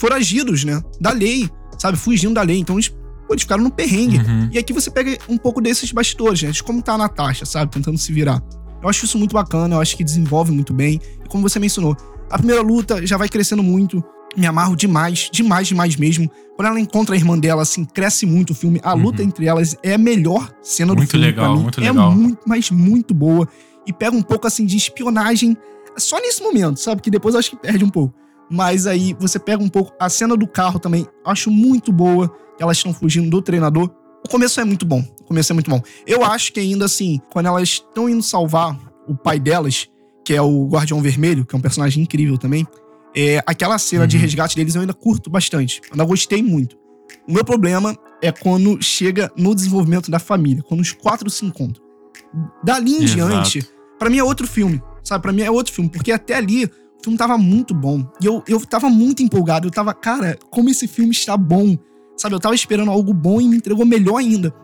foragidos, 0.00 0.64
né? 0.64 0.82
Da 1.00 1.12
lei, 1.12 1.48
sabe? 1.78 1.96
Fugindo 1.96 2.34
da 2.34 2.42
lei. 2.42 2.58
Então 2.58 2.76
eles 2.76 2.92
Pô, 3.26 3.34
eles 3.34 3.42
ficaram 3.42 3.62
no 3.62 3.70
perrengue. 3.70 4.18
Uhum. 4.18 4.48
E 4.52 4.58
aqui 4.58 4.72
você 4.72 4.90
pega 4.90 5.16
um 5.28 5.36
pouco 5.36 5.60
desses 5.60 5.90
bastidores, 5.92 6.42
né? 6.42 6.50
De 6.50 6.62
como 6.62 6.82
tá 6.82 6.94
a 6.94 6.98
Natasha, 6.98 7.44
sabe? 7.44 7.70
Tentando 7.70 7.98
se 7.98 8.12
virar. 8.12 8.42
Eu 8.82 8.88
acho 8.88 9.04
isso 9.06 9.18
muito 9.18 9.32
bacana, 9.32 9.76
eu 9.76 9.80
acho 9.80 9.96
que 9.96 10.04
desenvolve 10.04 10.52
muito 10.52 10.74
bem. 10.74 11.00
E 11.24 11.28
como 11.28 11.42
você 11.42 11.58
mencionou, 11.58 11.96
a 12.30 12.36
primeira 12.36 12.60
luta 12.60 13.06
já 13.06 13.16
vai 13.16 13.28
crescendo 13.28 13.62
muito. 13.62 14.04
Me 14.36 14.46
amarro 14.46 14.76
demais, 14.76 15.30
demais, 15.32 15.68
demais 15.68 15.96
mesmo. 15.96 16.30
Quando 16.56 16.68
ela 16.68 16.80
encontra 16.80 17.14
a 17.14 17.18
irmã 17.18 17.38
dela, 17.38 17.62
assim, 17.62 17.84
cresce 17.84 18.26
muito 18.26 18.50
o 18.50 18.54
filme. 18.54 18.80
A 18.82 18.94
uhum. 18.94 19.02
luta 19.02 19.22
entre 19.22 19.46
elas 19.46 19.76
é 19.82 19.94
a 19.94 19.98
melhor 19.98 20.50
cena 20.60 20.92
muito 20.94 21.06
do 21.06 21.10
filme. 21.10 21.26
Legal. 21.26 21.56
Muito 21.56 21.80
é 21.80 21.84
legal, 21.84 22.12
muito 22.12 22.30
legal. 22.30 22.42
mas 22.46 22.70
muito 22.70 23.14
boa. 23.14 23.48
E 23.86 23.92
pega 23.92 24.14
um 24.16 24.22
pouco, 24.22 24.46
assim, 24.46 24.66
de 24.66 24.76
espionagem 24.76 25.56
só 25.96 26.20
nesse 26.20 26.42
momento, 26.42 26.78
sabe? 26.78 27.00
Que 27.00 27.10
depois 27.10 27.34
eu 27.34 27.38
acho 27.38 27.50
que 27.50 27.56
perde 27.56 27.84
um 27.84 27.90
pouco. 27.90 28.14
Mas 28.54 28.86
aí 28.86 29.16
você 29.18 29.36
pega 29.36 29.60
um 29.60 29.68
pouco 29.68 29.92
a 29.98 30.08
cena 30.08 30.36
do 30.36 30.46
carro 30.46 30.78
também, 30.78 31.04
acho 31.26 31.50
muito 31.50 31.90
boa 31.90 32.32
elas 32.60 32.76
estão 32.76 32.94
fugindo 32.94 33.28
do 33.28 33.42
treinador. 33.42 33.90
O 34.24 34.28
começo 34.28 34.60
é 34.60 34.64
muito 34.64 34.86
bom. 34.86 35.04
O 35.20 35.24
começo 35.24 35.52
é 35.52 35.54
muito 35.54 35.68
bom. 35.68 35.82
Eu 36.06 36.24
acho 36.24 36.52
que 36.52 36.60
ainda 36.60 36.84
assim, 36.84 37.20
quando 37.32 37.46
elas 37.46 37.68
estão 37.68 38.08
indo 38.08 38.22
salvar 38.22 38.78
o 39.08 39.16
pai 39.16 39.40
delas, 39.40 39.88
que 40.24 40.32
é 40.32 40.40
o 40.40 40.68
Guardião 40.68 41.02
Vermelho, 41.02 41.44
que 41.44 41.52
é 41.52 41.58
um 41.58 41.60
personagem 41.60 42.04
incrível 42.04 42.38
também, 42.38 42.64
é, 43.12 43.42
aquela 43.44 43.76
cena 43.76 44.02
uhum. 44.02 44.06
de 44.06 44.18
resgate 44.18 44.54
deles 44.54 44.76
eu 44.76 44.82
ainda 44.82 44.94
curto 44.94 45.28
bastante. 45.28 45.80
Eu 45.86 45.94
ainda 45.94 46.04
gostei 46.04 46.40
muito. 46.40 46.76
O 47.26 47.32
meu 47.32 47.44
problema 47.44 47.98
é 48.22 48.30
quando 48.30 48.80
chega 48.80 49.32
no 49.36 49.52
desenvolvimento 49.52 50.12
da 50.12 50.20
família, 50.20 50.62
quando 50.62 50.80
os 50.80 50.92
quatro 50.92 51.28
se 51.28 51.44
encontram. 51.44 51.82
Dali 52.62 52.92
em 52.92 53.02
Exato. 53.02 53.14
diante, 53.14 53.68
para 53.98 54.08
mim 54.08 54.18
é 54.18 54.24
outro 54.24 54.46
filme, 54.46 54.80
sabe? 55.02 55.22
Para 55.22 55.32
mim 55.32 55.42
é 55.42 55.50
outro 55.50 55.72
filme, 55.72 55.90
porque 55.90 56.12
até 56.12 56.36
ali 56.36 56.70
o 57.04 57.12
filme 57.12 57.18
tava 57.18 57.36
muito 57.36 57.74
bom. 57.74 58.06
E 58.20 58.24
eu, 58.24 58.42
eu 58.48 58.58
tava 58.64 58.88
muito 58.88 59.22
empolgado. 59.22 59.68
Eu 59.68 59.70
tava, 59.70 59.92
cara, 59.92 60.38
como 60.50 60.70
esse 60.70 60.88
filme 60.88 61.10
está 61.10 61.36
bom. 61.36 61.76
Sabe, 62.16 62.34
eu 62.34 62.40
tava 62.40 62.54
esperando 62.54 62.90
algo 62.90 63.12
bom 63.12 63.40
e 63.40 63.48
me 63.48 63.56
entregou 63.56 63.84
melhor 63.84 64.16
ainda. 64.16 64.54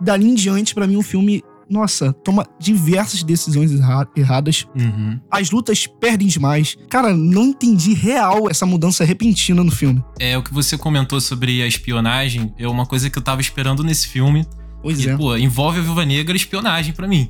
Dali 0.00 0.30
em 0.30 0.34
diante, 0.34 0.74
para 0.74 0.86
mim, 0.86 0.96
o 0.96 1.02
filme, 1.02 1.42
nossa, 1.68 2.12
toma 2.12 2.46
diversas 2.58 3.22
decisões 3.22 3.78
erra 3.78 4.08
erradas. 4.16 4.66
Uhum. 4.74 5.20
As 5.30 5.50
lutas 5.50 5.86
perdem 5.86 6.26
demais. 6.26 6.78
Cara, 6.88 7.14
não 7.14 7.48
entendi 7.48 7.92
real 7.92 8.48
essa 8.48 8.64
mudança 8.64 9.04
repentina 9.04 9.62
no 9.62 9.70
filme. 9.70 10.02
É, 10.18 10.38
o 10.38 10.42
que 10.42 10.54
você 10.54 10.78
comentou 10.78 11.20
sobre 11.20 11.60
a 11.62 11.66
espionagem 11.66 12.54
é 12.56 12.66
uma 12.66 12.86
coisa 12.86 13.10
que 13.10 13.18
eu 13.18 13.22
tava 13.22 13.42
esperando 13.42 13.84
nesse 13.84 14.08
filme. 14.08 14.46
Pois 14.82 15.04
e, 15.04 15.10
é. 15.10 15.16
pô, 15.16 15.36
envolve 15.36 15.80
a 15.80 15.82
Viúva 15.82 16.06
Negra 16.06 16.34
espionagem 16.34 16.94
pra 16.94 17.06
mim. 17.06 17.28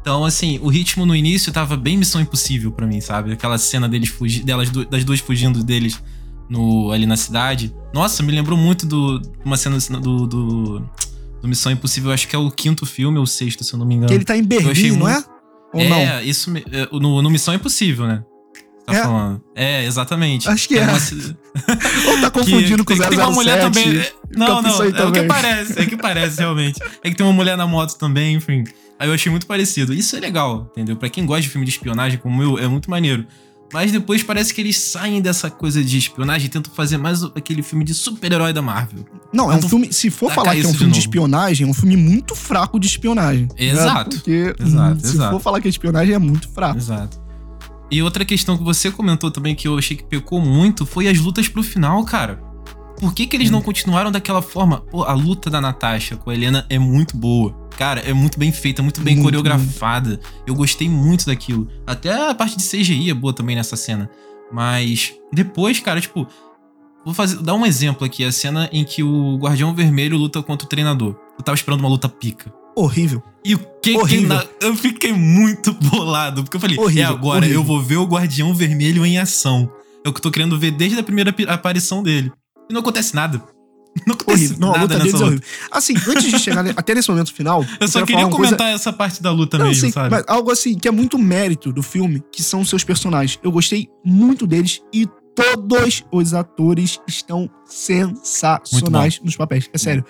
Então, 0.00 0.24
assim, 0.24 0.58
o 0.62 0.68
ritmo 0.68 1.04
no 1.04 1.14
início 1.14 1.52
tava 1.52 1.76
bem 1.76 1.96
Missão 1.96 2.20
Impossível 2.20 2.70
pra 2.72 2.86
mim, 2.86 3.00
sabe? 3.00 3.32
Aquela 3.32 3.58
cena 3.58 3.88
deles 3.88 4.08
fugi 4.08 4.42
delas, 4.42 4.70
das 4.70 5.04
duas 5.04 5.20
fugindo 5.20 5.62
deles 5.62 6.00
no, 6.48 6.90
ali 6.92 7.04
na 7.04 7.16
cidade. 7.16 7.74
Nossa, 7.92 8.22
me 8.22 8.32
lembrou 8.32 8.56
muito 8.56 8.86
do 8.86 9.20
uma 9.44 9.56
cena 9.56 9.76
do, 10.00 10.26
do, 10.26 10.78
do 11.42 11.48
Missão 11.48 11.70
Impossível. 11.72 12.10
Acho 12.12 12.26
que 12.28 12.34
é 12.34 12.38
o 12.38 12.50
quinto 12.50 12.86
filme 12.86 13.18
ou 13.18 13.24
o 13.24 13.26
sexto, 13.26 13.64
se 13.64 13.72
eu 13.74 13.78
não 13.78 13.84
me 13.86 13.94
engano. 13.96 14.08
Que 14.08 14.14
ele 14.14 14.24
tá 14.24 14.36
em 14.36 14.42
Berlim, 14.42 14.92
não 14.92 15.08
é? 15.08 15.12
muito- 15.14 15.30
Ou 15.74 15.80
é, 15.82 15.88
não? 15.88 16.22
isso 16.22 16.50
é, 16.56 16.88
no, 16.92 17.20
no 17.20 17.28
Missão 17.30 17.52
Impossível, 17.52 18.06
né? 18.06 18.24
Tá 18.92 18.98
É? 18.98 19.02
falando. 19.02 19.40
É, 19.54 19.84
exatamente. 19.84 20.48
Acho 20.48 20.68
que 20.68 20.78
é. 20.78 20.82
uma 20.82 20.98
ci- 21.00 21.36
Ou 22.08 22.20
tá 22.20 22.30
confundindo 22.32 22.84
com 22.84 22.94
tem, 22.94 23.02
007? 23.02 23.10
tem 23.10 23.18
uma 23.18 23.30
mulher 23.32 23.60
também. 23.60 23.86
Não, 24.36 24.56
Fica 24.58 24.62
não, 24.68 24.80
aí 24.80 24.86
é 24.86 24.90
o 24.90 24.92
que 24.92 24.98
também. 24.98 25.26
parece, 25.28 25.78
é 25.78 25.82
o 25.82 25.86
que 25.86 25.96
parece 25.96 26.38
realmente. 26.38 26.80
É 27.02 27.10
que 27.10 27.16
tem 27.16 27.26
uma 27.26 27.32
mulher 27.32 27.56
na 27.56 27.66
moto 27.66 27.96
também, 27.98 28.36
enfim. 28.36 28.64
Aí 28.98 29.08
eu 29.08 29.14
achei 29.14 29.30
muito 29.30 29.46
parecido. 29.46 29.92
Isso 29.94 30.16
é 30.16 30.20
legal, 30.20 30.68
entendeu? 30.72 30.96
Pra 30.96 31.08
quem 31.08 31.24
gosta 31.24 31.42
de 31.42 31.48
filme 31.48 31.64
de 31.64 31.70
espionagem 31.72 32.18
como 32.18 32.42
eu, 32.42 32.58
é 32.58 32.66
muito 32.66 32.90
maneiro. 32.90 33.26
Mas 33.70 33.92
depois 33.92 34.22
parece 34.22 34.54
que 34.54 34.62
eles 34.62 34.78
saem 34.78 35.20
dessa 35.20 35.50
coisa 35.50 35.84
de 35.84 35.98
espionagem 35.98 36.46
e 36.46 36.48
tentam 36.48 36.72
fazer 36.72 36.96
mais 36.96 37.22
aquele 37.22 37.62
filme 37.62 37.84
de 37.84 37.92
super-herói 37.92 38.50
da 38.50 38.62
Marvel. 38.62 39.04
Não, 39.30 39.52
é 39.52 39.56
um 39.56 39.62
filme. 39.68 39.92
Se 39.92 40.08
for 40.10 40.32
falar 40.32 40.52
que 40.54 40.62
é 40.62 40.66
um 40.66 40.72
de 40.72 40.78
filme 40.78 40.92
de 40.92 40.98
novo. 40.98 40.98
espionagem, 41.00 41.66
é 41.66 41.70
um 41.70 41.74
filme 41.74 41.94
muito 41.94 42.34
fraco 42.34 42.80
de 42.80 42.86
espionagem. 42.86 43.42
né? 43.42 43.48
Exato. 43.58 44.16
Porque 44.16 44.54
Exato, 44.58 44.96
hum, 44.96 45.00
se 45.00 45.14
exato. 45.16 45.30
for 45.32 45.40
falar 45.40 45.60
que 45.60 45.68
é 45.68 45.70
espionagem, 45.70 46.14
é 46.14 46.18
muito 46.18 46.48
fraco. 46.48 46.78
Exato. 46.78 47.20
E 47.90 48.02
outra 48.02 48.24
questão 48.24 48.56
que 48.56 48.62
você 48.64 48.90
comentou 48.90 49.30
também 49.30 49.54
que 49.54 49.66
eu 49.66 49.78
achei 49.78 49.96
que 49.96 50.04
pecou 50.04 50.40
muito 50.40 50.84
foi 50.84 51.08
as 51.08 51.18
lutas 51.18 51.48
pro 51.48 51.62
final, 51.62 52.04
cara. 52.04 52.36
Por 53.00 53.14
que, 53.14 53.26
que 53.26 53.36
eles 53.36 53.48
Hum. 53.48 53.52
não 53.52 53.62
continuaram 53.62 54.10
daquela 54.10 54.42
forma? 54.42 54.80
Pô, 54.80 55.04
a 55.04 55.12
luta 55.12 55.48
da 55.48 55.60
Natasha 55.60 56.16
com 56.16 56.30
a 56.30 56.34
Helena 56.34 56.66
é 56.68 56.78
muito 56.78 57.16
boa. 57.16 57.54
Cara, 57.78 58.00
é 58.00 58.12
muito 58.12 58.38
bem 58.38 58.50
feita, 58.50 58.82
muito 58.82 59.00
bem 59.00 59.14
Muito, 59.14 59.24
coreografada. 59.26 60.18
Eu 60.46 60.54
gostei 60.54 60.88
muito 60.88 61.24
daquilo. 61.26 61.68
Até 61.86 62.28
a 62.30 62.34
parte 62.34 62.56
de 62.56 62.64
CGI 62.64 63.08
é 63.10 63.14
boa 63.14 63.32
também 63.32 63.54
nessa 63.54 63.76
cena. 63.76 64.10
Mas 64.52 65.14
depois, 65.32 65.78
cara, 65.78 66.00
tipo, 66.00 66.26
vou 67.04 67.14
fazer, 67.14 67.40
dar 67.40 67.54
um 67.54 67.64
exemplo 67.64 68.04
aqui, 68.04 68.24
a 68.24 68.32
cena 68.32 68.68
em 68.72 68.82
que 68.84 69.02
o 69.02 69.36
Guardião 69.36 69.72
Vermelho 69.74 70.16
luta 70.18 70.42
contra 70.42 70.66
o 70.66 70.68
treinador. 70.68 71.14
Eu 71.38 71.44
tava 71.44 71.54
esperando 71.54 71.80
uma 71.80 71.88
luta 71.88 72.08
pica. 72.08 72.52
Horrível. 72.80 73.22
E 73.44 73.54
o 73.54 73.58
que 73.58 73.92
que 73.92 73.96
Horrível. 73.96 74.28
na... 74.28 74.44
Eu 74.60 74.74
fiquei 74.76 75.12
muito 75.12 75.72
bolado, 75.80 76.42
porque 76.44 76.56
eu 76.56 76.60
falei, 76.60 76.78
Horrível, 76.78 77.02
é 77.02 77.06
agora, 77.06 77.38
horrível. 77.40 77.60
eu 77.60 77.64
vou 77.64 77.82
ver 77.82 77.96
o 77.96 78.04
Guardião 78.04 78.54
Vermelho 78.54 79.04
em 79.06 79.18
ação. 79.18 79.70
É 80.04 80.08
o 80.08 80.12
que 80.12 80.18
eu 80.18 80.22
tô 80.22 80.30
querendo 80.30 80.58
ver 80.58 80.70
desde 80.72 80.98
a 80.98 81.02
primeira 81.02 81.34
aparição 81.48 82.02
dele. 82.02 82.30
E 82.68 82.72
não 82.72 82.80
acontece 82.80 83.14
nada. 83.14 83.42
Não 84.06 84.14
acontece 84.14 84.44
Horrível. 84.52 84.58
Não, 84.60 84.68
a 84.68 84.78
nada 84.78 84.82
luta 84.82 84.94
nessa 84.94 85.04
deles 85.06 85.14
é 85.14 85.24
luta. 85.24 85.26
horrível. 85.26 85.48
Assim, 85.72 85.94
antes 86.08 86.30
de 86.30 86.38
chegar 86.38 86.64
até 86.76 86.94
nesse 86.94 87.10
momento 87.10 87.34
final. 87.34 87.64
Eu 87.80 87.88
só 87.88 88.04
queria 88.06 88.26
uma 88.26 88.30
coisa- 88.36 88.54
comentar 88.54 88.72
essa 88.72 88.92
parte 88.92 89.20
da 89.20 89.32
luta 89.32 89.58
Não, 89.58 89.66
mesmo, 89.66 89.86
sim, 89.86 89.90
sabe? 89.90 90.10
mas 90.10 90.24
algo 90.28 90.52
assim, 90.52 90.78
que 90.78 90.86
é 90.86 90.90
muito 90.92 91.18
mérito 91.18 91.72
do 91.72 91.82
filme, 91.82 92.22
que 92.30 92.40
são 92.42 92.60
os 92.60 92.68
seus 92.68 92.84
personagens. 92.84 93.40
Eu 93.42 93.50
gostei 93.50 93.88
muito 94.04 94.46
deles 94.46 94.82
e 94.94 95.08
todos 95.34 96.04
os 96.12 96.32
atores 96.34 97.00
estão 97.08 97.50
sensacionais 97.66 99.20
nos 99.22 99.36
papéis. 99.36 99.68
É 99.72 99.78
sério. 99.78 100.04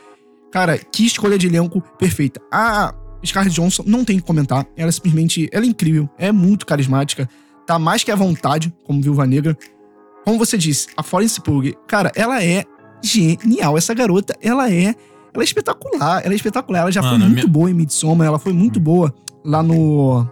Cara, 0.51 0.79
que 0.79 1.05
escolha 1.07 1.37
de 1.39 1.47
elenco 1.47 1.81
perfeita. 1.99 2.41
A 2.53 2.95
Scarlett 3.25 3.55
Johansson 3.55 3.83
não 3.87 4.05
tem 4.05 4.17
o 4.17 4.21
que 4.21 4.27
comentar. 4.27 4.67
Ela 4.77 4.89
é 4.89 4.93
simplesmente. 4.93 5.49
Ela 5.53 5.65
é 5.65 5.69
incrível. 5.69 6.09
É 6.19 6.33
muito 6.33 6.65
carismática. 6.65 7.29
Tá 7.67 7.79
mais 7.79 8.03
que 8.03 8.11
à 8.11 8.17
vontade, 8.17 8.73
como 8.85 9.03
Viúva 9.03 9.27
Negra. 9.27 9.57
Como 10.25 10.39
você 10.39 10.57
disse, 10.57 10.89
a 10.97 11.03
Florence 11.03 11.41
Pugh, 11.41 11.73
cara, 11.87 12.11
ela 12.15 12.43
é 12.43 12.65
genial. 13.03 13.77
Essa 13.77 13.93
garota, 13.95 14.35
ela 14.41 14.71
é. 14.71 14.95
Ela 15.35 15.43
é 15.43 15.45
espetacular. 15.45 16.23
Ela 16.25 16.33
é 16.33 16.37
espetacular. 16.37 16.81
Ela 16.81 16.93
já 16.93 17.03
Mano, 17.03 17.17
foi 17.17 17.23
a 17.25 17.27
muito 17.29 17.41
minha- 17.41 17.53
boa 17.53 17.71
em 17.71 17.75
Midsommar. 17.75 18.27
Ela 18.27 18.39
foi 18.39 18.53
muito 18.53 18.81
boa 18.81 19.15
lá 19.45 19.63
no 19.63 20.27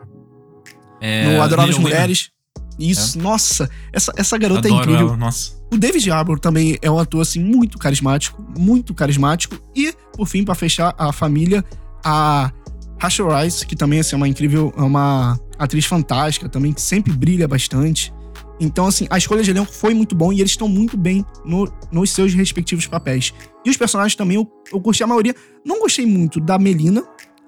É, 1.01 1.35
no 1.37 1.43
Adoráveis. 1.43 1.79
Mulheres. 1.79 2.31
Isso, 2.79 3.19
nossa, 3.19 3.71
essa, 3.93 4.13
essa 4.17 4.37
garota 4.37 4.69
é 4.69 4.71
Adoro 4.71 4.83
incrível. 4.85 5.09
ela, 5.09 5.17
nossa. 5.17 5.56
O 5.73 5.77
David 5.77 6.11
Harbour 6.11 6.39
também 6.39 6.79
é 6.81 6.91
um 6.91 6.99
ator 6.99 7.21
assim 7.23 7.43
muito 7.43 7.79
carismático, 7.79 8.45
muito 8.59 8.95
carismático. 8.95 9.57
E, 9.75 9.93
por 10.13 10.27
fim, 10.29 10.45
pra 10.45 10.55
fechar 10.55 10.95
a 10.97 11.13
família, 11.13 11.65
a 12.05 12.53
Rachel 12.99 13.29
Rice, 13.37 13.67
que 13.67 13.75
também 13.77 14.01
assim, 14.01 14.15
é 14.15 14.17
uma 14.17 14.29
incrível, 14.29 14.73
é 14.77 14.81
uma 14.83 15.39
atriz 15.59 15.85
fantástica 15.85 16.49
também, 16.49 16.73
que 16.73 16.81
sempre 16.81 17.13
brilha 17.13 17.49
bastante. 17.49 18.13
Então, 18.59 18.87
assim, 18.87 19.07
a 19.11 19.19
escolha 19.19 19.43
de 19.43 19.51
elenco 19.51 19.71
foi 19.73 19.93
muito 19.93 20.15
bom 20.15 20.33
e 20.33 20.41
eles 20.41 20.53
estão 20.53 20.67
muito 20.69 20.97
bem 20.97 21.25
no- 21.45 21.71
nos 21.93 22.11
seus 22.11 22.33
respectivos 22.33 22.87
papéis. 22.87 23.35
E 23.65 23.69
os 23.71 23.77
personagens 23.77 24.15
também, 24.15 24.37
eu, 24.37 24.51
eu 24.73 24.81
gostei 24.81 25.05
a 25.05 25.09
maioria. 25.09 25.35
Não 25.65 25.81
gostei 25.81 26.07
muito 26.07 26.41
da 26.41 26.59
Melina, 26.59 27.05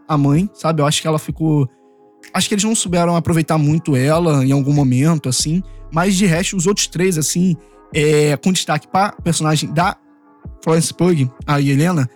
a 0.06 0.18
mãe, 0.18 0.50
sabe? 0.52 0.82
Eu 0.82 0.86
acho 0.86 1.00
que 1.00 1.06
ela 1.08 1.18
ficou. 1.18 1.66
Acho 2.34 2.48
que 2.48 2.54
eles 2.54 2.64
não 2.64 2.74
souberam 2.74 3.16
aproveitar 3.16 3.56
muito 3.56 3.96
ela 3.96 4.44
em 4.44 4.52
algum 4.52 4.72
momento, 4.72 5.28
assim. 5.28 5.62
Mas 5.90 6.14
de 6.16 6.26
resto, 6.26 6.56
os 6.56 6.66
outros 6.66 6.86
três, 6.88 7.16
assim, 7.16 7.56
é, 7.94 8.36
com 8.36 8.52
destaque 8.52 8.86
pra 8.88 9.12
personagem 9.12 9.72
da 9.72 9.96
Florence 10.62 10.92
Pugh, 10.92 11.30
a 11.46 11.60
Helena, 11.60 12.08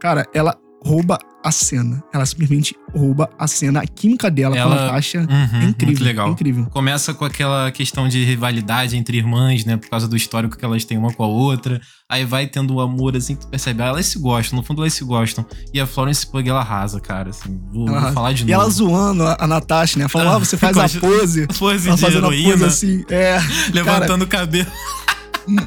cara, 0.00 0.26
ela 0.34 0.56
rouba 0.84 1.18
a 1.44 1.50
cena. 1.50 2.02
Ela 2.12 2.24
simplesmente 2.26 2.76
rouba 2.94 3.28
a 3.38 3.46
cena. 3.48 3.80
A 3.80 3.86
química 3.86 4.30
dela 4.30 4.54
com 4.54 4.60
Ela- 4.62 4.76
a 4.76 4.80
Natasha 4.86 5.20
Uhum, 5.20 5.60
é 5.60 5.64
incrível. 5.64 6.04
Legal. 6.04 6.28
É 6.28 6.30
incrível. 6.30 6.66
Começa 6.70 7.14
com 7.14 7.24
aquela 7.24 7.70
questão 7.72 8.06
de 8.08 8.22
rivalidade 8.24 8.96
entre 8.96 9.16
irmãs, 9.16 9.64
né? 9.64 9.76
Por 9.76 9.88
causa 9.88 10.06
do 10.06 10.16
histórico 10.16 10.56
que 10.56 10.64
elas 10.64 10.84
têm 10.84 10.96
uma 10.98 11.12
com 11.12 11.24
a 11.24 11.26
outra. 11.26 11.80
Aí 12.08 12.24
vai 12.24 12.46
tendo 12.46 12.74
o 12.74 12.80
amor, 12.80 13.16
assim, 13.16 13.34
tu 13.34 13.48
percebe. 13.48 13.82
Ah, 13.82 13.86
elas 13.86 14.06
se 14.06 14.18
gostam, 14.18 14.58
no 14.58 14.64
fundo 14.64 14.82
elas 14.82 14.92
se 14.94 15.04
gostam. 15.04 15.44
E 15.74 15.80
a 15.80 15.86
Florence 15.86 16.24
Pugh, 16.26 16.46
ela 16.48 16.60
arrasa, 16.60 17.00
cara, 17.00 17.30
assim. 17.30 17.60
Vou, 17.72 17.86
vou 17.88 18.12
falar 18.12 18.32
de 18.32 18.42
E 18.42 18.46
novo. 18.46 18.52
ela 18.62 18.70
zoando 18.70 19.24
a, 19.24 19.36
a 19.40 19.46
Natasha, 19.46 19.98
né? 19.98 20.06
Falando, 20.08 20.28
Ah, 20.28 20.36
ah, 20.36 20.38
você 20.38 20.56
faz 20.56 20.76
a 20.76 21.00
pose. 21.00 21.46
Pose 21.58 21.88
Ela 21.88 21.96
de 21.96 22.02
fazendo 22.02 22.26
a 22.26 22.28
pose 22.28 22.40
heroína, 22.42 22.66
assim. 22.66 23.04
É, 23.08 23.38
levantando 23.72 24.24
o 24.24 24.28
cabelo. 24.28 24.70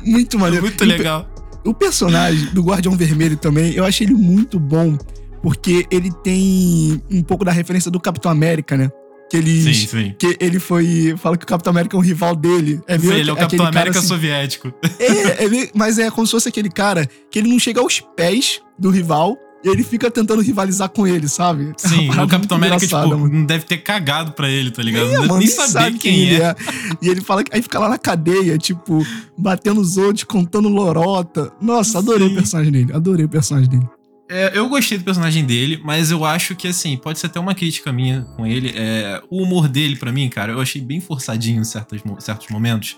Muito 0.05 0.37
maneiro. 0.39 0.65
Muito 0.65 0.83
E 0.83 0.87
o 0.87 0.89
legal. 0.89 1.29
O 1.65 1.73
personagem 1.73 2.47
do 2.53 2.61
Guardião 2.63 2.95
Vermelho 2.95 3.35
também, 3.37 3.73
eu 3.73 3.83
achei 3.85 4.07
ele 4.07 4.13
muito 4.13 4.57
bom, 4.59 4.97
porque 5.41 5.85
ele 5.91 6.11
tem 6.23 7.01
um 7.11 7.21
pouco 7.21 7.43
da 7.43 7.51
referência 7.51 7.91
do 7.91 7.99
Capitão 7.99 8.31
América, 8.31 8.77
né? 8.77 8.89
Que 9.29 9.37
ele. 9.37 9.61
Sim, 9.61 9.87
sim. 9.87 10.15
Que 10.17 10.35
ele 10.39 10.57
foi. 10.59 11.13
Fala 11.17 11.37
que 11.37 11.43
o 11.43 11.47
Capitão 11.47 11.69
América 11.71 11.95
é 11.95 11.99
um 11.99 12.01
rival 12.01 12.35
dele. 12.35 12.81
É 12.87 12.97
Sim, 12.97 13.07
meio 13.07 13.19
ele 13.19 13.29
é 13.29 13.33
o 13.33 13.35
Capitão 13.35 13.65
América 13.65 13.99
assim, 13.99 14.07
soviético. 14.07 14.73
É, 14.99 15.45
é 15.45 15.47
meio- 15.47 15.69
mas 15.75 15.99
é 15.99 16.09
como 16.09 16.25
se 16.25 16.31
fosse 16.31 16.49
aquele 16.49 16.69
cara 16.69 17.07
que 17.29 17.37
ele 17.37 17.47
não 17.49 17.59
chega 17.59 17.79
aos 17.79 17.99
pés 18.15 18.61
do 18.79 18.89
rival 18.89 19.37
e 19.63 19.69
ele 19.69 19.83
fica 19.83 20.09
tentando 20.09 20.41
rivalizar 20.41 20.89
com 20.89 21.05
ele, 21.05 21.27
sabe? 21.27 21.73
É 21.83 21.87
Sim, 21.87 22.09
o 22.09 22.27
Capitão 22.27 22.57
América, 22.57 22.79
tipo, 22.79 22.95
mano. 22.95 23.27
não 23.27 23.45
deve 23.45 23.65
ter 23.65 23.77
cagado 23.79 24.31
pra 24.31 24.49
ele, 24.49 24.71
tá 24.71 24.81
ligado? 24.81 25.03
É, 25.03 25.05
não 25.05 25.11
deve 25.15 25.27
mano, 25.27 25.39
nem 25.39 25.47
nem 25.47 25.55
saber 25.55 25.71
sabe 25.71 25.97
quem, 25.97 26.21
ele 26.21 26.41
é. 26.41 26.55
E 27.01 27.09
ele 27.09 27.21
fala 27.21 27.43
que 27.43 27.53
aí 27.53 27.61
fica 27.61 27.77
lá 27.79 27.89
na 27.89 27.97
cadeia, 27.97 28.57
tipo, 28.57 29.05
batendo 29.37 29.81
os 29.81 29.97
outros, 29.97 30.23
contando 30.23 30.69
lorota. 30.69 31.51
Nossa, 31.61 31.97
adorei 31.97 32.27
Sim. 32.27 32.33
o 32.33 32.37
personagem 32.37 32.71
dele. 32.71 32.93
Adorei 32.93 33.25
o 33.25 33.29
personagem 33.29 33.69
dele. 33.69 33.89
É, 34.31 34.51
eu 34.53 34.69
gostei 34.69 34.97
do 34.97 35.03
personagem 35.03 35.43
dele, 35.43 35.81
mas 35.83 36.11
eu 36.11 36.23
acho 36.23 36.55
que, 36.55 36.67
assim, 36.67 36.95
pode 36.95 37.17
ser 37.17 37.25
até 37.25 37.39
uma 37.39 37.55
crítica 37.55 37.91
minha 37.91 38.21
com 38.37 38.45
ele. 38.45 38.71
É, 38.75 39.21
o 39.29 39.41
humor 39.41 39.67
dele, 39.67 39.95
pra 39.95 40.11
mim, 40.11 40.29
cara, 40.29 40.51
eu 40.53 40.61
achei 40.61 40.79
bem 40.79 41.01
forçadinho 41.01 41.61
em 41.61 41.63
certos, 41.63 42.01
certos 42.19 42.47
momentos. 42.49 42.97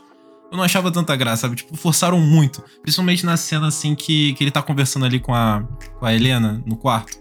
Eu 0.51 0.57
não 0.57 0.63
achava 0.63 0.91
tanta 0.91 1.15
graça, 1.15 1.43
sabe? 1.43 1.55
Tipo, 1.55 1.77
forçaram 1.77 2.19
muito. 2.19 2.61
Principalmente 2.81 3.25
na 3.25 3.37
cena, 3.37 3.67
assim, 3.67 3.95
que, 3.95 4.33
que 4.33 4.43
ele 4.43 4.51
tá 4.51 4.61
conversando 4.61 5.05
ali 5.05 5.17
com 5.19 5.33
a, 5.33 5.63
com 5.97 6.05
a 6.05 6.13
Helena 6.13 6.61
no 6.65 6.75
quarto. 6.75 7.17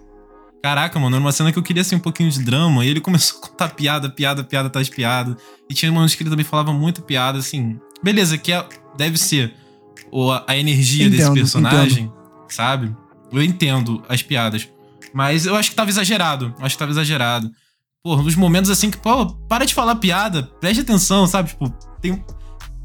Caraca, 0.63 0.99
mano, 0.99 1.15
era 1.15 1.25
uma 1.25 1.33
cena 1.33 1.53
que 1.53 1.59
eu 1.59 1.63
queria, 1.63 1.83
assim, 1.83 1.95
um 1.95 2.01
pouquinho 2.01 2.29
de 2.29 2.43
drama. 2.43 2.85
E 2.85 2.89
ele 2.89 2.99
começou 3.01 3.39
a 3.39 3.49
contar 3.49 3.69
piada, 3.69 4.11
piada, 4.11 4.43
piada 4.43 4.67
atrás 4.67 4.89
de 4.89 4.95
piada. 4.95 5.37
E 5.69 5.75
tinha 5.75 5.93
momentos 5.93 6.17
que 6.17 6.23
ele 6.25 6.31
também 6.31 6.45
falava 6.45 6.73
muito 6.73 7.03
piada, 7.03 7.39
assim. 7.39 7.79
Beleza, 8.03 8.37
que 8.37 8.53
é, 8.53 8.67
deve 8.97 9.17
ser 9.17 9.55
o, 10.11 10.33
a 10.33 10.57
energia 10.57 11.09
desse 11.09 11.23
Entendo, 11.23 11.35
personagem, 11.35 12.13
sabe? 12.49 12.95
Eu 13.33 13.43
entendo 13.43 14.03
as 14.09 14.23
piadas. 14.23 14.69
Mas 15.15 15.47
eu 15.47 15.55
acho 15.55 15.71
que 15.71 15.77
tava 15.77 15.91
exagerado. 15.91 16.55
Acho 16.59 16.75
que 16.75 16.79
tava 16.79 16.91
exagerado. 16.91 17.51
Pô, 18.03 18.17
nos 18.17 18.35
momentos 18.35 18.71
assim 18.71 18.91
que, 18.91 18.97
pô, 18.97 19.27
para 19.27 19.65
de 19.65 19.75
falar 19.75 19.95
piada, 19.97 20.45
preste 20.61 20.81
atenção, 20.81 21.27
sabe? 21.27 21.51
Tipo, 21.51 21.71
tem. 22.01 22.25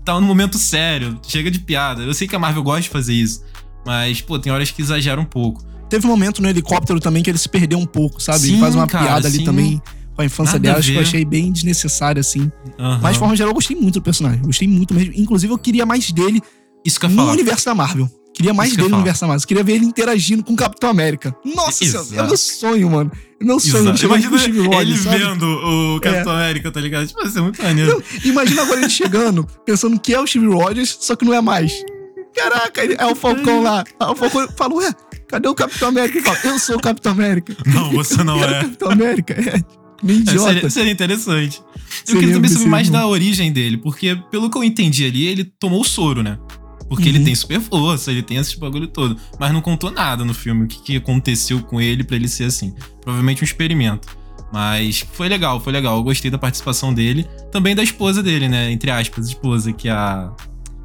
Tá 0.06 0.20
num 0.22 0.28
momento 0.28 0.60
sério, 0.60 1.20
chega 1.28 1.50
de 1.50 1.58
piada. 1.60 2.04
Eu 2.04 2.14
sei 2.14 2.28
que 2.28 2.36
a 2.36 2.40
Marvel 2.40 2.62
gosta 2.62 2.82
de 2.82 2.90
fazer 2.90 3.14
isso. 3.14 3.44
Mas, 3.86 4.22
pô, 4.22 4.38
tem 4.38 4.52
horas 4.54 4.70
que 4.70 4.82
exagera 4.82 5.20
um 5.20 5.26
pouco. 5.26 5.64
Teve 5.90 6.06
um 6.06 6.10
momento 6.10 6.42
no 6.42 6.48
helicóptero 6.48 7.00
também 7.00 7.24
que 7.24 7.30
ele 7.30 7.38
se 7.38 7.50
perdeu 7.50 7.80
um 7.80 7.86
pouco, 7.86 8.22
sabe? 8.22 8.40
Sim, 8.40 8.52
ele 8.54 8.60
faz 8.60 8.76
uma 8.76 8.88
cara, 8.88 9.06
piada 9.06 9.28
ali 9.28 9.38
sim. 9.38 9.44
também 9.44 9.82
com 10.16 10.22
a 10.22 10.26
infância 10.26 10.58
dela, 10.58 10.80
acho 10.80 10.92
que 10.92 10.98
eu 10.98 11.02
achei 11.02 11.26
bem 11.26 11.52
desnecessário, 11.52 12.20
assim. 12.20 12.52
Aham. 12.80 13.00
Mas, 13.02 13.14
de 13.14 13.20
forma 13.20 13.36
geral, 13.36 13.50
eu 13.50 13.56
gostei 13.56 13.76
muito 13.76 13.96
do 13.96 14.02
personagem. 14.02 14.42
Gostei 14.42 14.68
muito 14.68 14.94
mesmo. 14.94 15.14
Inclusive, 15.16 15.52
eu 15.52 15.58
queria 15.58 15.86
mais 15.86 16.12
dele 16.12 16.42
Isso 16.86 17.00
que 17.00 17.06
eu 17.06 17.10
no 17.10 17.16
falar. 17.18 17.34
universo 17.34 17.66
da 17.66 17.76
Marvel. 17.76 18.10
Queria 18.34 18.54
mais 18.54 18.70
Isso 18.70 18.78
dele 18.78 18.90
no 18.90 18.96
universo 18.98 19.22
da 19.22 19.28
Marvel. 19.28 19.44
Eu 19.44 19.48
queria 19.48 19.64
ver 19.64 19.74
ele 19.74 19.86
interagindo 19.86 20.44
com 20.44 20.54
o 20.54 20.56
Capitão 20.56 20.90
América. 20.90 21.36
Nossa 21.44 21.84
Exato. 21.84 22.06
senhora, 22.06 22.28
é 22.28 22.30
meu 22.30 22.38
sonho, 22.38 22.90
mano. 22.90 23.12
É 23.46 23.48
meu 23.48 23.60
sonho. 23.60 23.90
Ele 23.90 24.06
o 24.06 24.06
Imagina 24.06 24.38
Steve 24.40 24.60
ele 24.60 24.68
Rogers, 24.68 25.00
sabe? 25.02 25.18
vendo 25.20 25.46
o 25.46 26.00
Capitão 26.02 26.34
América, 26.34 26.72
tá 26.72 26.82
ligado? 26.82 27.08
Tipo, 27.08 27.22
vai 27.22 27.32
ser 27.32 27.42
muito 27.42 27.62
maneiro. 27.62 27.92
Não, 27.92 28.04
imagina 28.30 28.62
agora 28.64 28.82
ele 28.82 28.90
chegando, 28.90 29.48
pensando 29.66 30.00
que 30.00 30.14
é 30.14 30.20
o 30.20 30.26
Steve 30.26 30.48
Rogers, 30.48 30.98
só 31.00 31.16
que 31.16 31.24
não 31.24 31.34
é 31.34 31.42
mais. 31.42 31.72
Caraca, 32.36 32.84
ele, 32.84 32.96
é 33.00 33.06
o 33.06 33.16
Falcão 33.16 33.62
lá. 33.62 33.84
Aí 34.00 34.12
o 34.12 34.16
Falcão 34.16 34.48
fala, 34.58 34.76
ué, 34.76 34.94
Cadê 35.28 35.48
o 35.48 35.56
Capitão 35.56 35.90
América? 35.90 36.18
Ele 36.18 36.26
fala, 36.26 36.40
eu 36.44 36.60
sou 36.60 36.76
o 36.76 36.80
Capitão 36.80 37.12
América. 37.12 37.56
Não, 37.66 37.92
você 37.92 38.24
não 38.24 38.38
é. 38.44 38.62
Capitão 38.62 38.92
América, 38.92 39.34
é. 39.34 39.62
Meio 40.04 40.20
idiota. 40.20 40.50
É, 40.50 40.54
seria, 40.54 40.70
seria, 40.70 40.92
interessante. 40.92 41.62
Eu 42.08 42.20
queria 42.20 42.34
também 42.36 42.50
saber 42.52 42.68
mais 42.68 42.90
da 42.90 43.08
origem 43.08 43.52
dele, 43.52 43.78
porque 43.78 44.16
pelo 44.30 44.50
que 44.50 44.58
eu 44.58 44.64
entendi 44.64 45.06
ali, 45.06 45.26
ele 45.26 45.44
tomou 45.44 45.82
o 45.82 45.84
soro, 45.84 46.22
né? 46.22 46.38
Porque 46.88 47.10
uhum. 47.10 47.16
ele 47.16 47.24
tem 47.24 47.34
super 47.34 47.60
força, 47.60 48.12
ele 48.12 48.22
tem 48.22 48.38
esse 48.38 48.60
bagulho 48.60 48.88
todo. 48.88 49.18
Mas 49.40 49.52
não 49.52 49.62
contou 49.62 49.92
nada 49.92 50.24
no 50.24 50.34
filme, 50.34 50.66
o 50.66 50.68
que, 50.68 50.80
que 50.82 50.98
aconteceu 50.98 51.62
com 51.62 51.82
ele 51.82 52.04
para 52.04 52.16
ele 52.16 52.28
ser 52.28 52.46
assim. 52.46 52.74
Provavelmente 53.02 53.42
um 53.42 53.46
experimento. 53.46 54.08
Mas 54.54 55.06
foi 55.14 55.28
legal, 55.28 55.60
foi 55.60 55.74
legal. 55.74 55.98
Eu 55.98 56.04
gostei 56.04 56.30
da 56.30 56.38
participação 56.38 56.94
dele. 56.94 57.28
Também 57.52 57.76
da 57.76 57.84
esposa 57.84 58.22
dele, 58.22 58.48
né? 58.48 58.72
Entre 58.72 58.92
aspas, 58.92 59.28
esposa, 59.28 59.74
que 59.74 59.90
é 59.90 59.92
a 59.92 60.32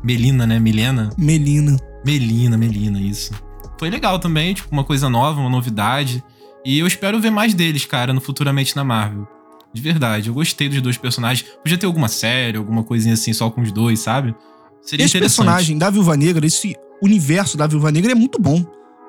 Melina, 0.03 0.47
né? 0.47 0.59
Milena? 0.59 1.11
Melina. 1.19 1.77
Melina, 2.05 2.57
Melina, 2.57 3.01
isso. 3.01 3.33
Foi 3.79 3.91
legal 3.91 4.19
também, 4.19 4.55
tipo, 4.55 4.69
uma 4.73 4.85
coisa 4.85 5.09
nova, 5.09 5.41
uma 5.41 5.51
novidade. 5.51 6.25
E 6.65 6.79
eu 6.79 6.87
espero 6.87 7.21
ver 7.21 7.31
mais 7.31 7.55
deles, 7.55 7.85
cara, 7.85 8.13
no 8.13 8.21
futuramente 8.21 8.75
na 8.75 8.85
Marvel. 8.85 9.29
De 9.73 9.81
verdade, 9.81 10.29
eu 10.29 10.35
gostei 10.35 10.69
dos 10.69 10.83
dois 10.83 10.99
personagens. 10.99 11.49
Podia 11.63 11.79
ter 11.79 11.87
alguma 11.87 12.09
série, 12.09 12.59
alguma 12.59 12.83
coisinha 12.83 13.15
assim 13.15 13.33
só 13.33 13.51
com 13.51 13.61
os 13.61 13.71
dois, 13.71 14.01
sabe? 14.01 14.35
Seria 14.83 15.07
esse 15.07 15.19
personagem 15.19 15.77
da 15.79 15.91
Viúva 15.91 16.17
Negra, 16.17 16.47
esse 16.47 16.75
universo 17.03 17.57
da 17.57 17.67
Viúva 17.67 17.91
Negra 17.91 18.13
é 18.13 18.15
muito 18.15 18.41
bom. 18.41 18.65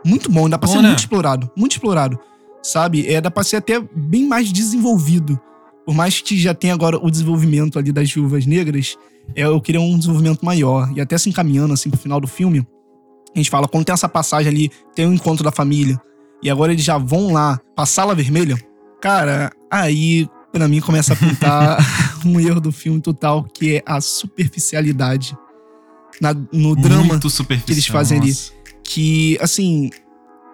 Muito 0.05 0.29
bom, 0.31 0.49
dá 0.49 0.57
pra 0.57 0.67
bom, 0.67 0.73
ser 0.73 0.81
né? 0.81 0.87
muito 0.89 0.99
explorado. 0.99 1.49
Muito 1.55 1.73
explorado. 1.73 2.19
Sabe? 2.63 3.07
É, 3.07 3.21
dá 3.21 3.31
pra 3.31 3.43
ser 3.43 3.57
até 3.57 3.79
bem 3.95 4.27
mais 4.27 4.51
desenvolvido. 4.51 5.39
Por 5.85 5.95
mais 5.95 6.21
que 6.21 6.37
já 6.39 6.53
tenha 6.53 6.73
agora 6.73 6.97
o 6.97 7.09
desenvolvimento 7.09 7.79
ali 7.79 7.91
das 7.91 8.11
Viúvas 8.11 8.45
Negras, 8.45 8.97
é, 9.35 9.43
eu 9.43 9.59
queria 9.61 9.81
um 9.81 9.97
desenvolvimento 9.97 10.45
maior. 10.45 10.91
E 10.95 11.01
até 11.01 11.17
se 11.17 11.29
encaminhando 11.29 11.73
assim 11.73 11.89
pro 11.89 11.99
final 11.99 12.19
do 12.19 12.27
filme, 12.27 12.65
a 13.35 13.39
gente 13.39 13.49
fala, 13.49 13.67
quando 13.67 13.85
tem 13.85 13.93
essa 13.93 14.09
passagem 14.09 14.51
ali, 14.51 14.71
tem 14.95 15.05
o 15.05 15.09
um 15.09 15.13
encontro 15.13 15.43
da 15.43 15.51
família, 15.51 15.99
e 16.43 16.49
agora 16.49 16.73
eles 16.73 16.83
já 16.83 16.97
vão 16.97 17.31
lá 17.31 17.59
pra 17.75 17.85
sala 17.85 18.13
vermelha, 18.13 18.57
cara, 19.01 19.51
aí 19.69 20.27
para 20.51 20.67
mim 20.67 20.81
começa 20.81 21.13
a 21.13 21.15
pintar 21.15 21.77
um 22.25 22.39
erro 22.39 22.59
do 22.59 22.71
filme 22.71 22.99
total, 22.99 23.43
que 23.43 23.77
é 23.77 23.83
a 23.85 24.01
superficialidade 24.01 25.35
na, 26.21 26.35
no 26.53 26.75
drama 26.75 27.19
que 27.19 27.71
eles 27.71 27.87
fazem 27.87 28.19
ali. 28.19 28.31
Que, 28.83 29.37
assim, 29.41 29.89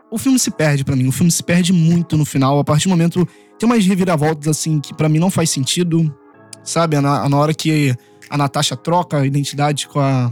o 0.10 0.18
filme 0.18 0.40
se 0.40 0.50
perde 0.50 0.86
para 0.86 0.96
mim. 0.96 1.08
O 1.08 1.12
filme 1.12 1.30
se 1.30 1.44
perde 1.44 1.74
muito 1.74 2.16
no 2.16 2.24
final. 2.24 2.58
A 2.58 2.64
partir 2.64 2.86
do 2.86 2.92
momento. 2.92 3.28
Tem 3.60 3.68
umas 3.68 3.86
reviravoltas, 3.86 4.48
assim, 4.48 4.80
que 4.80 4.94
para 4.94 5.10
mim 5.10 5.20
não 5.20 5.30
faz 5.30 5.50
sentido. 5.50 6.16
Sabe? 6.64 7.00
Na, 7.02 7.28
na 7.28 7.38
hora 7.38 7.54
que 7.54 7.94
a 8.30 8.38
Natasha 8.38 8.78
troca 8.78 9.18
a 9.18 9.26
identidade 9.26 9.88
com 9.88 10.00
a. 10.00 10.32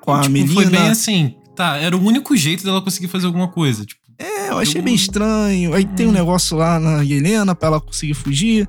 Com 0.00 0.12
a 0.12 0.20
tipo, 0.22 0.32
Melina. 0.32 0.54
Foi 0.54 0.66
bem 0.66 0.88
assim. 0.88 1.34
Tá, 1.54 1.76
era 1.76 1.96
o 1.96 2.02
único 2.02 2.34
jeito 2.34 2.64
dela 2.64 2.80
conseguir 2.80 3.08
fazer 3.08 3.26
alguma 3.26 3.48
coisa. 3.48 3.84
Tipo, 3.84 4.00
é, 4.18 4.50
eu 4.50 4.58
achei 4.58 4.80
bem 4.80 4.94
estranho. 4.94 5.74
Aí 5.74 5.84
tem 5.84 6.06
um 6.06 6.10
hum. 6.10 6.12
negócio 6.12 6.56
lá 6.56 6.80
na 6.80 7.04
Helena 7.04 7.54
pra 7.54 7.68
ela 7.68 7.80
conseguir 7.80 8.14
fugir. 8.14 8.68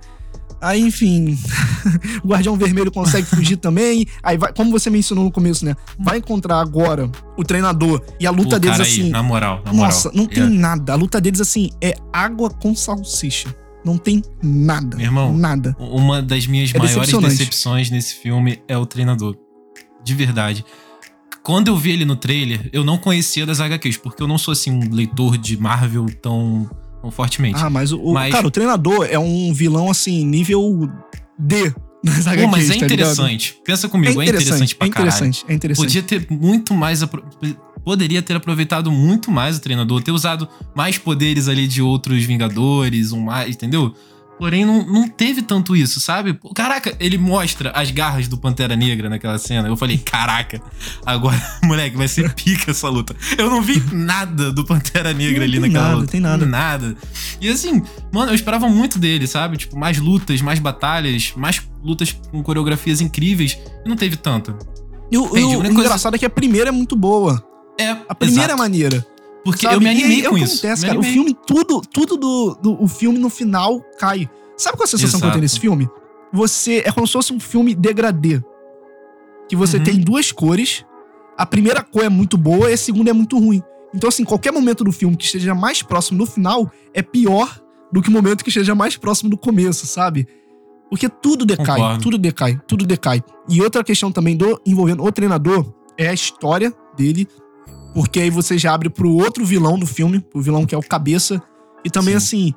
Aí, 0.63 0.79
enfim, 0.79 1.37
o 2.23 2.29
Guardião 2.29 2.55
Vermelho 2.55 2.89
consegue 2.89 3.27
fugir 3.27 3.57
também. 3.57 4.05
Aí 4.23 4.37
vai, 4.37 4.53
como 4.53 4.71
você 4.71 4.89
mencionou 4.89 5.25
no 5.25 5.31
começo, 5.31 5.65
né? 5.65 5.75
Vai 5.99 6.19
encontrar 6.19 6.61
agora 6.61 7.11
o 7.37 7.43
treinador 7.43 8.01
e 8.17 8.25
a 8.25 8.31
luta 8.31 8.51
Pô, 8.51 8.59
deles 8.59 8.79
aí, 8.79 8.87
assim. 8.87 9.09
Na 9.09 9.21
moral, 9.21 9.61
na 9.65 9.73
nossa, 9.73 10.07
moral. 10.07 10.23
não 10.23 10.25
tem 10.25 10.43
é. 10.43 10.47
nada. 10.47 10.93
A 10.93 10.95
luta 10.95 11.19
deles 11.19 11.41
assim 11.41 11.69
é 11.81 11.93
água 12.13 12.49
com 12.49 12.73
salsicha. 12.73 13.53
Não 13.83 13.97
tem 13.97 14.23
nada. 14.41 14.95
Meu 14.95 15.07
irmão, 15.07 15.35
nada. 15.35 15.75
Uma 15.77 16.21
das 16.21 16.47
minhas 16.47 16.73
é 16.73 16.79
maiores 16.79 17.11
decepções 17.11 17.89
nesse 17.89 18.15
filme 18.15 18.61
é 18.65 18.77
o 18.77 18.85
treinador. 18.85 19.35
De 20.01 20.15
verdade. 20.15 20.63
Quando 21.43 21.67
eu 21.67 21.75
vi 21.75 21.91
ele 21.91 22.05
no 22.05 22.15
trailer, 22.15 22.69
eu 22.71 22.85
não 22.85 22.97
conhecia 22.97 23.45
das 23.45 23.59
HQs, 23.59 23.97
porque 23.97 24.23
eu 24.23 24.27
não 24.27 24.37
sou 24.37 24.53
assim 24.53 24.71
um 24.71 24.89
leitor 24.89 25.37
de 25.37 25.57
Marvel 25.57 26.05
tão 26.21 26.69
fortemente. 27.11 27.59
Ah, 27.61 27.69
mas 27.69 27.91
o, 27.91 28.13
mas... 28.13 28.31
cara, 28.31 28.47
o 28.47 28.51
treinador 28.51 29.07
é 29.09 29.19
um 29.19 29.53
vilão 29.53 29.89
assim, 29.89 30.25
nível 30.25 30.89
D 31.37 31.73
nas 32.03 32.27
HQs, 32.27 32.45
Pô, 32.45 32.51
mas 32.51 32.69
é 32.69 32.73
tá 32.79 32.85
interessante. 32.85 33.49
Ligado? 33.51 33.63
Pensa 33.63 33.89
comigo, 33.89 34.21
é 34.21 34.25
interessante, 34.25 34.51
é 34.51 34.55
interessante 34.55 34.75
pra 34.75 34.85
é 34.85 34.89
interessante, 34.89 35.39
caralho. 35.39 35.51
É 35.51 35.55
interessante. 35.55 35.85
Podia 35.85 36.03
ter 36.03 36.27
muito 36.29 36.73
mais. 36.73 37.01
Poderia 37.83 38.21
ter 38.21 38.35
aproveitado 38.35 38.91
muito 38.91 39.31
mais 39.31 39.57
o 39.57 39.61
treinador, 39.61 40.01
ter 40.01 40.11
usado 40.11 40.47
mais 40.75 40.97
poderes 40.97 41.47
ali 41.47 41.67
de 41.67 41.81
outros 41.81 42.23
Vingadores, 42.23 43.11
um 43.11 43.21
mais, 43.21 43.55
entendeu? 43.55 43.93
Porém, 44.37 44.65
não, 44.65 44.85
não 44.85 45.07
teve 45.07 45.41
tanto 45.41 45.75
isso, 45.75 45.99
sabe? 45.99 46.37
Caraca, 46.55 46.95
ele 46.99 47.17
mostra 47.17 47.71
as 47.71 47.91
garras 47.91 48.27
do 48.27 48.37
Pantera 48.37 48.75
Negra 48.75 49.09
naquela 49.09 49.37
cena. 49.37 49.67
Eu 49.67 49.77
falei, 49.77 49.97
caraca, 49.97 50.61
agora, 51.05 51.39
moleque, 51.63 51.95
vai 51.95 52.07
ser 52.07 52.33
pica 52.33 52.71
essa 52.71 52.89
luta. 52.89 53.15
Eu 53.37 53.49
não 53.49 53.61
vi 53.61 53.81
nada 53.93 54.51
do 54.51 54.65
Pantera 54.65 55.13
Negra 55.13 55.39
não 55.39 55.45
ali 55.45 55.59
naquela 55.59 55.83
nada, 55.83 55.95
luta. 55.95 56.11
Tem 56.11 56.19
nada, 56.19 56.45
nada. 56.45 56.95
E 57.39 57.47
assim, 57.49 57.81
mano, 58.11 58.31
eu 58.31 58.35
esperava 58.35 58.67
muito 58.67 58.97
dele, 58.97 59.27
sabe? 59.27 59.57
Tipo, 59.57 59.77
mais 59.77 59.99
lutas, 59.99 60.41
mais 60.41 60.59
batalhas, 60.59 61.33
mais 61.35 61.61
lutas 61.83 62.11
com 62.31 62.41
coreografias 62.41 63.01
incríveis. 63.01 63.57
E 63.85 63.89
não 63.89 63.95
teve 63.95 64.17
tanto. 64.17 64.57
E 65.11 65.17
o, 65.17 65.25
Entendi, 65.27 65.55
o, 65.55 65.59
o 65.61 65.65
engraçado 65.67 66.11
coisa... 66.11 66.15
é 66.15 66.19
que 66.19 66.25
a 66.25 66.29
primeira 66.29 66.69
é 66.69 66.71
muito 66.71 66.95
boa. 66.95 67.41
É, 67.79 67.91
a 68.09 68.15
primeira 68.15 68.45
exato. 68.45 68.53
é 68.53 68.55
maneira. 68.55 69.12
Porque 69.43 69.63
Sabe? 69.63 69.75
eu 69.75 69.81
me 69.81 69.89
animei 69.89 70.21
aí, 70.21 70.29
com 70.29 70.37
isso. 70.37 70.57
Acontece, 70.59 70.85
cara, 70.85 70.99
o 70.99 71.03
filme, 71.03 71.35
tudo, 71.45 71.81
tudo 71.81 72.15
do, 72.15 72.55
do 72.61 72.83
o 72.83 72.87
filme 72.87 73.19
no 73.19 73.29
final 73.29 73.81
cai. 73.99 74.29
Sabe 74.55 74.77
qual 74.77 74.83
é 74.83 74.87
a 74.87 74.87
sensação 74.87 75.17
Exato. 75.17 75.21
que 75.21 75.27
eu 75.27 75.31
tenho 75.31 75.41
nesse 75.41 75.59
filme? 75.59 75.89
Você. 76.31 76.83
É 76.85 76.91
como 76.91 77.05
se 77.05 77.13
fosse 77.13 77.33
um 77.33 77.39
filme 77.39 77.75
degradê. 77.75 78.41
Que 79.49 79.55
você 79.55 79.77
uhum. 79.77 79.83
tem 79.83 79.99
duas 79.99 80.31
cores. 80.31 80.85
A 81.37 81.45
primeira 81.45 81.81
cor 81.83 82.03
é 82.03 82.09
muito 82.09 82.37
boa 82.37 82.69
e 82.69 82.73
a 82.73 82.77
segunda 82.77 83.09
é 83.09 83.13
muito 83.13 83.37
ruim. 83.37 83.61
Então, 83.93 84.07
assim, 84.07 84.23
qualquer 84.23 84.51
momento 84.51 84.83
do 84.83 84.91
filme 84.91 85.15
que 85.15 85.25
esteja 85.25 85.53
mais 85.53 85.81
próximo 85.81 86.17
do 86.17 86.25
final 86.25 86.71
é 86.93 87.01
pior 87.01 87.61
do 87.91 88.01
que 88.01 88.09
o 88.09 88.11
momento 88.11 88.43
que 88.43 88.49
esteja 88.49 88.73
mais 88.73 88.97
próximo 88.97 89.29
do 89.29 89.37
começo, 89.37 89.85
sabe? 89.85 90.27
Porque 90.89 91.07
tudo 91.09 91.45
decai, 91.45 91.79
Concordo. 91.79 92.03
tudo 92.03 92.17
decai, 92.17 92.61
tudo 92.67 92.85
decai. 92.85 93.23
E 93.49 93.61
outra 93.61 93.83
questão 93.83 94.11
também 94.11 94.35
do 94.35 94.59
envolvendo 94.65 95.03
o 95.03 95.11
treinador 95.11 95.71
é 95.97 96.07
a 96.07 96.13
história 96.13 96.73
dele, 96.95 97.27
porque 97.93 98.19
aí 98.19 98.29
você 98.29 98.57
já 98.57 98.73
abre 98.73 98.89
pro 98.89 99.11
outro 99.11 99.45
vilão 99.45 99.77
do 99.77 99.85
filme, 99.85 100.25
o 100.33 100.41
vilão 100.41 100.65
que 100.65 100.73
é 100.73 100.77
o 100.77 100.81
Cabeça. 100.81 101.41
E 101.85 101.89
também, 101.89 102.13
Sim. 102.13 102.17
assim, 102.17 102.53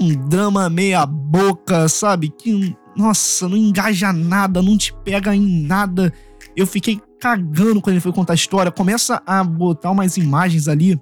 um 0.00 0.28
drama 0.28 0.68
meia 0.68 1.06
boca, 1.06 1.88
sabe? 1.88 2.28
Que, 2.28 2.76
nossa, 2.96 3.48
não 3.48 3.56
engaja 3.56 4.12
nada, 4.12 4.60
não 4.60 4.76
te 4.76 4.92
pega 5.04 5.34
em 5.34 5.62
nada. 5.62 6.12
Eu 6.54 6.66
fiquei 6.66 7.00
cagando 7.18 7.80
quando 7.80 7.94
ele 7.94 8.00
foi 8.00 8.12
contar 8.12 8.34
a 8.34 8.36
história. 8.36 8.70
Começa 8.70 9.22
a 9.26 9.42
botar 9.42 9.90
umas 9.90 10.16
imagens 10.16 10.68
ali. 10.68 11.00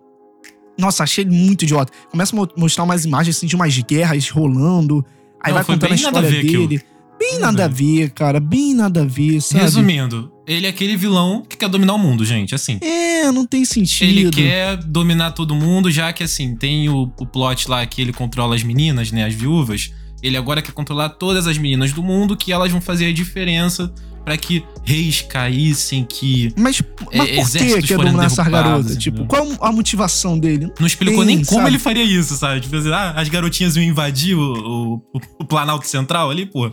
Nossa, 0.78 1.02
achei 1.02 1.24
muito 1.24 1.62
idiota. 1.62 1.92
Começa 2.10 2.36
a 2.36 2.48
mostrar 2.56 2.84
umas 2.84 3.04
imagens 3.04 3.36
assim, 3.36 3.46
de 3.46 3.56
umas 3.56 3.76
guerras 3.78 4.28
rolando. 4.28 5.04
Aí 5.42 5.52
não, 5.52 5.54
vai 5.54 5.64
contando 5.64 5.92
a 5.92 5.94
história 5.94 6.30
dele. 6.30 6.82
Bem 7.18 7.38
nada 7.38 7.64
a 7.64 7.68
ver, 7.68 8.10
cara. 8.10 8.38
Bem 8.38 8.74
nada 8.74 9.02
a 9.02 9.04
ver, 9.04 9.40
sabe? 9.40 9.64
Resumindo, 9.64 10.32
ele 10.46 10.66
é 10.66 10.68
aquele 10.68 10.96
vilão 10.96 11.42
que 11.48 11.56
quer 11.56 11.68
dominar 11.68 11.94
o 11.94 11.98
mundo, 11.98 12.24
gente, 12.24 12.54
assim. 12.54 12.78
É, 12.80 13.30
não 13.32 13.46
tem 13.46 13.64
sentido. 13.64 14.08
Ele 14.08 14.30
quer 14.30 14.76
dominar 14.76 15.32
todo 15.32 15.54
mundo, 15.54 15.90
já 15.90 16.12
que, 16.12 16.22
assim, 16.22 16.54
tem 16.54 16.88
o, 16.88 17.10
o 17.18 17.26
plot 17.26 17.68
lá 17.68 17.84
que 17.86 18.00
ele 18.00 18.12
controla 18.12 18.54
as 18.54 18.62
meninas, 18.62 19.10
né, 19.10 19.24
as 19.24 19.34
viúvas. 19.34 19.92
Ele 20.22 20.36
agora 20.36 20.62
quer 20.62 20.72
controlar 20.72 21.10
todas 21.10 21.46
as 21.46 21.58
meninas 21.58 21.92
do 21.92 22.02
mundo, 22.02 22.36
que 22.36 22.52
elas 22.52 22.70
vão 22.70 22.80
fazer 22.80 23.06
a 23.06 23.12
diferença 23.12 23.92
para 24.26 24.36
que 24.36 24.64
reis 24.82 25.22
caíssem, 25.22 26.04
que. 26.04 26.52
Mas, 26.56 26.82
mas 27.14 27.30
é, 27.30 27.36
por 27.36 27.78
que 27.80 27.82
quer 27.86 27.96
dominar 27.96 28.24
essa 28.24 28.42
garota? 28.42 28.96
Tipo, 28.96 29.24
qual 29.24 29.46
a 29.60 29.70
motivação 29.70 30.36
dele? 30.36 30.68
Não 30.80 30.86
explicou 30.88 31.24
Tem, 31.24 31.36
nem 31.36 31.44
como 31.44 31.60
sabe? 31.60 31.70
ele 31.70 31.78
faria 31.78 32.02
isso, 32.02 32.34
sabe? 32.34 32.60
Tipo 32.60 32.74
assim, 32.74 32.90
ah, 32.90 33.12
as 33.12 33.28
garotinhas 33.28 33.76
iam 33.76 33.84
invadir 33.84 34.36
o, 34.36 35.00
o, 35.14 35.20
o 35.38 35.44
Planalto 35.44 35.86
Central 35.86 36.28
ali, 36.28 36.44
pô. 36.44 36.66
É. 36.66 36.72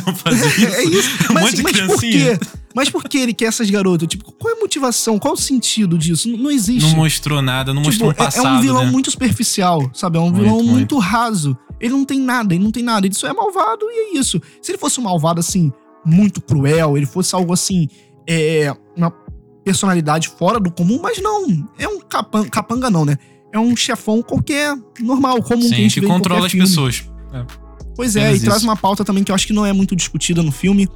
Fazer 0.16 0.46
isso. 0.46 0.76
É 0.76 0.84
isso. 0.84 1.10
Um 1.30 1.34
mas, 1.34 1.44
monte 1.44 1.56
de 1.56 1.62
mas 1.62 1.72
criancinha. 1.72 2.38
Por 2.38 2.46
quê? 2.46 2.58
Mas 2.74 2.88
por 2.88 3.04
que 3.04 3.18
ele 3.18 3.34
quer 3.34 3.46
essas 3.46 3.68
garotas? 3.68 4.08
Tipo, 4.08 4.32
qual 4.32 4.54
é 4.54 4.56
a 4.56 4.60
motivação? 4.60 5.18
Qual 5.18 5.34
o 5.34 5.36
sentido 5.36 5.98
disso? 5.98 6.34
Não, 6.38 6.50
existe. 6.50 6.88
Não 6.88 6.96
mostrou 6.96 7.42
nada, 7.42 7.74
não 7.74 7.82
tipo, 7.82 8.06
mostrou 8.06 8.10
um 8.12 8.14
passado, 8.14 8.46
É, 8.46 8.48
é 8.48 8.52
um 8.52 8.60
vilão 8.62 8.84
né? 8.86 8.90
muito 8.90 9.10
superficial, 9.10 9.90
sabe? 9.92 10.16
É 10.16 10.20
um 10.20 10.30
muito, 10.30 10.36
vilão 10.40 10.56
muito, 10.56 10.70
muito 10.70 10.98
raso. 10.98 11.54
Ele 11.78 11.92
não 11.92 12.06
tem 12.06 12.18
nada, 12.18 12.54
ele 12.54 12.64
não 12.64 12.70
tem 12.70 12.82
nada. 12.82 13.06
Ele 13.06 13.14
só 13.14 13.28
é 13.28 13.32
malvado 13.34 13.84
e 13.90 14.16
é 14.16 14.18
isso. 14.18 14.40
Se 14.62 14.70
ele 14.70 14.78
fosse 14.78 14.98
um 14.98 15.02
malvado 15.02 15.38
assim, 15.38 15.70
muito 16.08 16.40
cruel, 16.40 16.96
ele 16.96 17.06
fosse 17.06 17.34
algo 17.34 17.52
assim, 17.52 17.88
é, 18.26 18.74
uma 18.96 19.10
personalidade 19.64 20.28
fora 20.28 20.58
do 20.58 20.70
comum, 20.70 20.98
mas 21.02 21.20
não, 21.20 21.68
é 21.78 21.86
um 21.86 22.00
capanga, 22.00 22.48
capanga 22.48 22.90
não, 22.90 23.04
né? 23.04 23.18
É 23.52 23.58
um 23.58 23.74
chefão 23.76 24.22
qualquer, 24.22 24.76
normal, 25.00 25.42
comum 25.42 25.62
Sim, 25.62 25.68
que 25.68 25.74
a 25.74 25.78
gente 25.78 26.00
que 26.00 26.06
controla 26.06 26.46
as 26.46 26.52
filme. 26.52 26.66
pessoas. 26.66 27.04
É. 27.32 27.44
Pois 27.94 28.16
é, 28.16 28.32
e 28.32 28.36
isso. 28.36 28.44
traz 28.44 28.62
uma 28.62 28.76
pauta 28.76 29.04
também 29.04 29.24
que 29.24 29.30
eu 29.30 29.34
acho 29.34 29.46
que 29.46 29.52
não 29.52 29.66
é 29.66 29.72
muito 29.72 29.96
discutida 29.96 30.42
no 30.42 30.52
filme. 30.52 30.88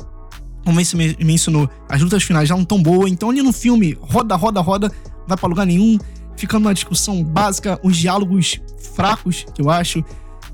Como 0.65 0.83
você 0.83 0.97
mencionou, 1.19 1.69
as 1.89 2.01
lutas 2.01 2.23
finais 2.23 2.49
já 2.49 2.57
não 2.57 2.65
tão 2.65 2.81
boas, 2.81 3.11
então 3.11 3.31
ali 3.31 3.43
no 3.43 3.53
filme, 3.53 3.99
roda, 4.01 4.37
roda, 4.37 4.61
roda, 4.61 4.93
vai 5.27 5.37
para 5.37 5.49
lugar 5.49 5.67
nenhum, 5.67 5.99
fica 6.37 6.59
numa 6.59 6.73
discussão 6.73 7.23
básica, 7.25 7.81
uns 7.83 7.97
diálogos 7.97 8.61
fracos, 8.95 9.45
que 9.55 9.61
eu 9.61 9.69
acho. 9.71 10.05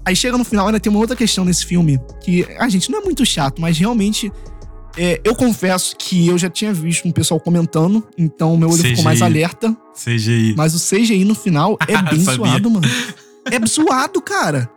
Aí 0.09 0.17
chega 0.17 0.39
no 0.39 0.45
final, 0.45 0.67
ainda 0.69 0.81
tem 0.81 0.89
uma 0.91 0.99
outra 1.01 1.15
questão 1.15 1.45
nesse 1.45 1.67
filme, 1.67 2.01
que 2.23 2.47
a 2.59 2.67
gente 2.71 2.91
não 2.91 3.01
é 3.01 3.03
muito 3.05 3.25
chato, 3.27 3.61
mas 3.61 3.77
realmente 3.79 4.33
É, 4.97 5.21
eu 5.23 5.35
confesso 5.35 5.95
que 5.97 6.27
eu 6.27 6.37
já 6.39 6.49
tinha 6.51 6.73
visto 6.73 7.07
um 7.07 7.13
pessoal 7.13 7.39
comentando, 7.39 8.03
então 8.17 8.57
meu 8.57 8.69
olho 8.69 8.79
CGI. 8.79 8.89
ficou 8.91 9.05
mais 9.05 9.21
alerta. 9.23 9.77
CGI. 9.95 10.55
Mas 10.57 10.75
o 10.75 10.79
CGI 10.81 11.25
no 11.25 11.35
final 11.37 11.77
é 11.87 12.03
bem 12.03 12.25
zoado, 12.25 12.69
mano. 12.71 12.89
É 13.45 13.65
zoado, 13.67 14.21
cara. 14.21 14.69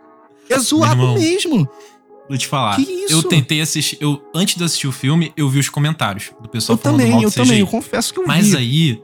É 0.48 0.58
zoado 0.58 1.00
irmão, 1.00 1.14
mesmo. 1.18 1.68
Vou 2.28 2.38
te 2.38 2.46
falar. 2.46 2.76
Que 2.76 2.82
isso? 2.82 3.14
Eu 3.14 3.22
tentei 3.24 3.60
assistir. 3.62 3.96
Eu, 4.00 4.22
antes 4.34 4.54
de 4.54 4.62
assistir 4.62 4.86
o 4.86 4.92
filme, 4.92 5.32
eu 5.36 5.48
vi 5.48 5.58
os 5.58 5.68
comentários 5.68 6.30
do 6.40 6.48
pessoal 6.48 6.78
Eu 6.78 6.82
falando 6.82 6.98
também, 6.98 7.12
mal 7.12 7.20
do 7.22 7.26
eu 7.26 7.30
CGI. 7.30 7.42
também. 7.42 7.60
Eu 7.60 7.66
confesso 7.66 8.12
que 8.14 8.20
eu 8.20 8.26
Mas 8.26 8.48
vi. 8.50 8.56
aí, 8.58 9.02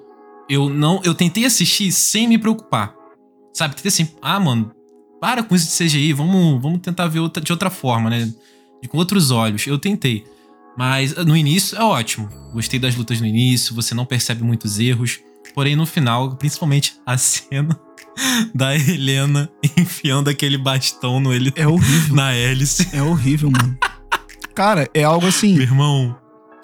eu 0.49 0.69
não. 0.69 1.01
Eu 1.05 1.15
tentei 1.15 1.45
assistir 1.47 1.91
sem 1.91 2.29
me 2.29 2.39
preocupar. 2.39 2.95
Sabe? 3.53 3.75
Tentei 3.75 3.89
assim, 3.89 4.09
ah, 4.23 4.39
mano, 4.39 4.71
para 5.21 5.43
com 5.43 5.55
isso 5.55 5.67
de 5.67 5.85
CGI, 5.85 6.13
vamos, 6.13 6.61
vamos 6.63 6.81
tentar 6.81 7.07
ver 7.09 7.21
outra, 7.21 7.43
de 7.43 7.53
outra 7.53 7.71
forma, 7.71 8.09
né? 8.11 8.33
De, 8.83 8.89
com 8.89 8.99
outros 8.99 9.31
olhos. 9.31 9.67
Eu 9.67 9.79
tentei. 9.79 10.25
Mas 10.77 11.15
no 11.17 11.37
início 11.37 11.77
é 11.77 11.83
ótimo. 11.83 12.29
Gostei 12.53 12.79
das 12.79 12.95
lutas 12.95 13.21
no 13.21 13.27
início, 13.27 13.75
você 13.75 13.95
não 13.95 14.05
percebe 14.05 14.45
muitos 14.45 14.79
erros. 14.79 15.19
Porém, 15.55 15.75
no 15.75 15.85
final, 15.87 16.37
principalmente 16.37 16.95
a 17.05 17.19
cena 17.19 17.79
da 18.55 18.77
Helena 18.77 19.51
enfiando 19.77 20.29
aquele 20.29 20.57
bastão 20.57 21.19
no 21.19 21.33
ele, 21.35 21.53
É 21.57 21.67
horrível. 21.67 22.15
na 22.15 22.33
hélice. 22.33 22.89
É 22.93 23.03
horrível, 23.03 23.51
mano. 23.51 23.77
Cara, 24.55 24.89
é 24.95 25.03
algo 25.05 25.27
assim, 25.27 25.55
Meu 25.55 25.63
irmão, 25.63 26.17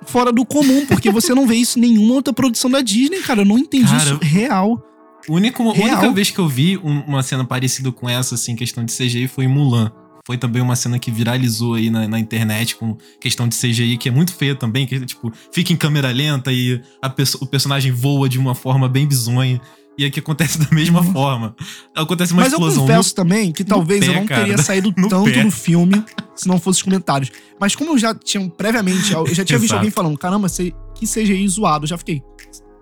fora 0.05 0.33
do 0.33 0.45
comum, 0.45 0.85
porque 0.87 1.11
você 1.11 1.35
não 1.35 1.47
vê 1.47 1.55
isso 1.57 1.79
em 1.79 1.83
nenhuma 1.83 2.15
outra 2.15 2.33
produção 2.33 2.71
da 2.71 2.81
Disney, 2.81 3.21
cara. 3.23 3.41
Eu 3.43 3.45
não 3.45 3.59
entendi 3.59 3.87
Cara, 3.91 4.03
isso 4.03 4.19
real. 4.21 4.81
Único, 5.29 5.63
única 5.63 6.11
vez 6.13 6.31
que 6.31 6.39
eu 6.39 6.49
vi 6.49 6.77
um- 6.79 7.01
uma 7.07 7.23
cena 7.23 7.45
parecida 7.45 7.91
com 7.93 8.09
essa, 8.09 8.35
assim, 8.35 8.55
questão 8.55 8.85
de 8.85 8.93
CGI, 8.93 9.29
foi 9.29 9.45
em 9.45 9.49
Mulan. 9.49 9.91
Foi 10.27 10.39
também 10.39 10.63
uma 10.63 10.75
cena 10.75 10.99
que 10.99 11.11
viralizou 11.11 11.75
aí 11.75 11.91
na, 11.91 12.09
na 12.09 12.19
internet 12.19 12.77
com 12.77 12.97
questão 13.21 13.47
de 13.47 13.55
CGI, 13.55 13.99
que 13.99 14.09
é 14.09 14.13
muito 14.13 14.35
feia 14.35 14.55
também, 14.55 14.87
que, 14.87 14.99
tipo, 15.05 15.31
fica 15.53 15.73
em 15.73 15.77
câmera 15.77 16.11
lenta 16.11 16.51
e 16.51 16.81
a 17.03 17.11
perso- 17.11 17.39
o 17.43 17.47
personagem 17.47 17.93
voa 17.93 18.27
de 18.29 18.39
uma 18.39 18.55
forma 18.55 18.89
bem 18.89 19.07
bizonha. 19.07 19.61
E 19.97 20.05
aqui 20.05 20.19
acontece 20.19 20.59
da 20.59 20.69
mesma 20.75 21.01
Uhum. 21.03 21.13
forma. 21.13 21.55
Acontece 21.95 22.33
uma 22.33 22.43
Mas 22.43 22.53
eu 22.53 22.59
explosão. 22.59 22.87
confesso 22.87 23.15
também 23.15 23.53
que 23.53 23.63
talvez 23.63 24.01
pé, 24.01 24.09
eu 24.09 24.15
não 24.15 24.27
cara. 24.27 24.41
teria 24.41 24.59
saído 24.59 24.93
No 24.97 25.09
tanto 25.09 25.31
pé. 25.31 25.45
no 25.45 25.51
filme 25.51 26.03
se 26.35 26.49
não 26.49 26.59
fosse 26.59 26.79
os 26.79 26.83
comentários. 26.83 27.31
Mas 27.61 27.77
como 27.77 27.91
eu 27.93 27.99
já 27.99 28.13
tinha 28.15 28.49
previamente, 28.49 29.13
eu 29.13 29.27
já 29.33 29.45
tinha 29.45 29.59
visto 29.59 29.75
alguém 29.77 29.91
falando, 29.91 30.19
caramba, 30.19 30.49
que 30.95 31.07
CGI 31.07 31.47
zoado. 31.49 31.85
Eu 31.85 31.89
já 31.89 31.99
fiquei, 31.99 32.23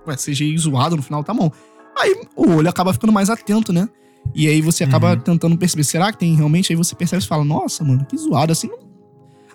ué, 0.06 0.16
CGI 0.16 0.56
zoado 0.56 0.96
no 0.96 1.02
final, 1.02 1.22
tá 1.22 1.34
bom. 1.34 1.50
Aí 1.98 2.14
o 2.36 2.50
olho 2.50 2.68
acaba 2.68 2.92
ficando 2.92 3.12
mais 3.12 3.28
atento, 3.30 3.72
né? 3.72 3.88
E 4.34 4.46
aí 4.48 4.60
você 4.60 4.84
acaba 4.84 5.10
Uhum. 5.14 5.20
tentando 5.20 5.56
perceber, 5.58 5.84
será 5.84 6.12
que 6.12 6.18
tem 6.18 6.34
realmente? 6.34 6.72
Aí 6.72 6.76
você 6.76 6.94
percebe 6.94 7.22
e 7.22 7.26
fala, 7.26 7.44
nossa, 7.44 7.82
mano, 7.84 8.04
que 8.06 8.16
zoado. 8.16 8.52
Assim, 8.52 8.68
não, 8.68 8.78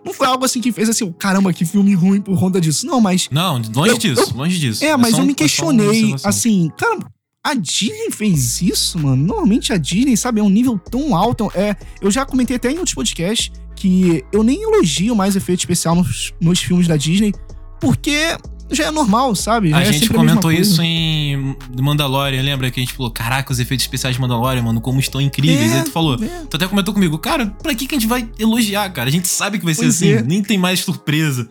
não 0.06 0.14
foi 0.14 0.28
algo 0.28 0.44
assim 0.46 0.60
que 0.62 0.72
fez 0.72 0.90
assim, 0.90 1.12
caramba, 1.14 1.52
que 1.54 1.66
filme 1.66 1.94
ruim 1.96 2.22
por 2.22 2.38
conta 2.40 2.60
disso. 2.62 2.86
Não, 2.86 3.00
mas 3.02 3.30
Não, 3.32 3.62
longe 3.74 3.92
Eu- 3.92 3.98
disso, 3.98 4.36
longe 4.36 4.60
disso. 4.60 4.84
é, 4.84 4.96
mas 4.98 5.12
só 5.12 5.18
eu 5.20 5.24
um- 5.24 5.26
me 5.28 5.32
é 5.32 5.36
questionei, 5.36 5.88
observação. 5.88 6.30
assim, 6.30 6.72
cara, 6.78 7.00
a 7.44 7.54
Disney 7.54 8.12
fez 8.12 8.62
isso, 8.62 9.00
mano? 9.00 9.24
Normalmente 9.26 9.72
a 9.72 9.78
Disney, 9.78 10.18
sabe, 10.18 10.42
é 10.42 10.44
um 10.44 10.50
nível 10.50 10.78
tão 10.78 11.16
alto. 11.16 11.50
É, 11.56 11.76
eu 12.02 12.12
já 12.12 12.26
comentei 12.26 12.58
até 12.58 12.70
em 12.70 12.78
outros 12.78 12.94
podcasts 12.94 13.52
que 13.76 14.24
eu 14.34 14.44
nem 14.44 14.62
elogio 14.64 15.16
mais 15.16 15.36
efeito 15.36 15.60
especial 15.60 15.96
nos, 15.96 16.34
nos 16.42 16.60
filmes 16.60 16.88
da 16.88 16.98
Disney, 16.98 17.32
porque 17.80 18.38
já 18.70 18.86
é 18.86 18.92
normal, 18.92 19.36
sabe? 19.36 19.70
Já 19.70 19.78
A 19.78 19.82
é 19.84 19.92
gente 19.94 20.12
a 20.12 20.16
comentou 20.16 20.44
coisa. 20.44 20.62
isso 20.62 20.82
em 20.82 21.56
Mandalorian, 21.80 22.42
lembra 22.42 22.70
que 22.70 22.80
a 22.80 22.84
gente 22.84 22.94
falou, 22.94 23.12
caraca, 23.12 23.52
os 23.52 23.60
efeitos 23.60 23.86
especiais 23.86 24.16
de 24.16 24.22
Mandalorian, 24.22 24.62
mano, 24.62 24.82
como 24.82 25.00
estão 25.00 25.22
incríveis. 25.22 25.72
É, 25.72 25.78
Aí 25.80 25.84
tu 25.84 25.92
falou, 25.92 26.16
é. 26.16 26.28
tu 26.50 26.56
até 26.56 26.68
comentou 26.68 26.94
comigo, 26.94 27.18
cara, 27.18 27.48
pra 27.62 27.74
que, 27.74 27.88
que 27.88 27.96
a 27.96 28.00
gente 28.00 28.08
vai 28.08 28.30
elogiar, 28.40 28.90
cara? 28.90 29.10
A 29.10 29.12
gente 29.12 29.28
sabe 29.28 29.60
que 29.60 29.66
vai 29.66 29.74
ser 29.74 29.84
Pois 29.84 29.96
assim, 29.96 30.10
é. 30.12 30.22
nem 30.22 30.42
tem 30.44 30.58
mais 30.58 30.80
surpresa. 30.82 31.50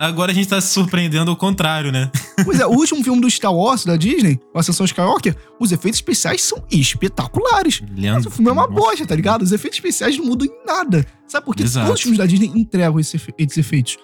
Agora 0.00 0.30
a 0.30 0.34
gente 0.34 0.46
tá 0.46 0.60
se 0.60 0.72
surpreendendo 0.72 1.28
ao 1.28 1.36
contrário, 1.36 1.90
né? 1.90 2.08
Pois 2.44 2.60
é, 2.60 2.66
o 2.66 2.70
último 2.78 3.02
filme 3.02 3.20
do 3.20 3.28
Star 3.28 3.52
Wars, 3.52 3.84
da 3.84 3.96
Disney, 3.96 4.38
o 4.54 4.58
Ascensão 4.58 4.86
Skywalker, 4.86 5.34
os 5.58 5.72
efeitos 5.72 5.98
especiais 5.98 6.40
são 6.40 6.62
espetaculares. 6.70 7.82
Mas 7.96 8.24
o 8.24 8.30
filme 8.30 8.48
é 8.48 8.52
uma 8.52 8.68
bosta, 8.68 9.04
tá 9.04 9.16
ligado? 9.16 9.42
Os 9.42 9.50
efeitos 9.50 9.78
especiais 9.78 10.16
não 10.16 10.24
mudam 10.26 10.46
em 10.46 10.66
nada. 10.66 11.04
Sabe 11.26 11.44
por 11.44 11.56
quê? 11.56 11.64
Todos 11.64 11.90
os 11.90 12.00
filmes 12.00 12.18
da 12.18 12.26
Disney 12.26 12.52
entregam 12.54 13.00
esses 13.00 13.20
efeitos. 13.58 13.98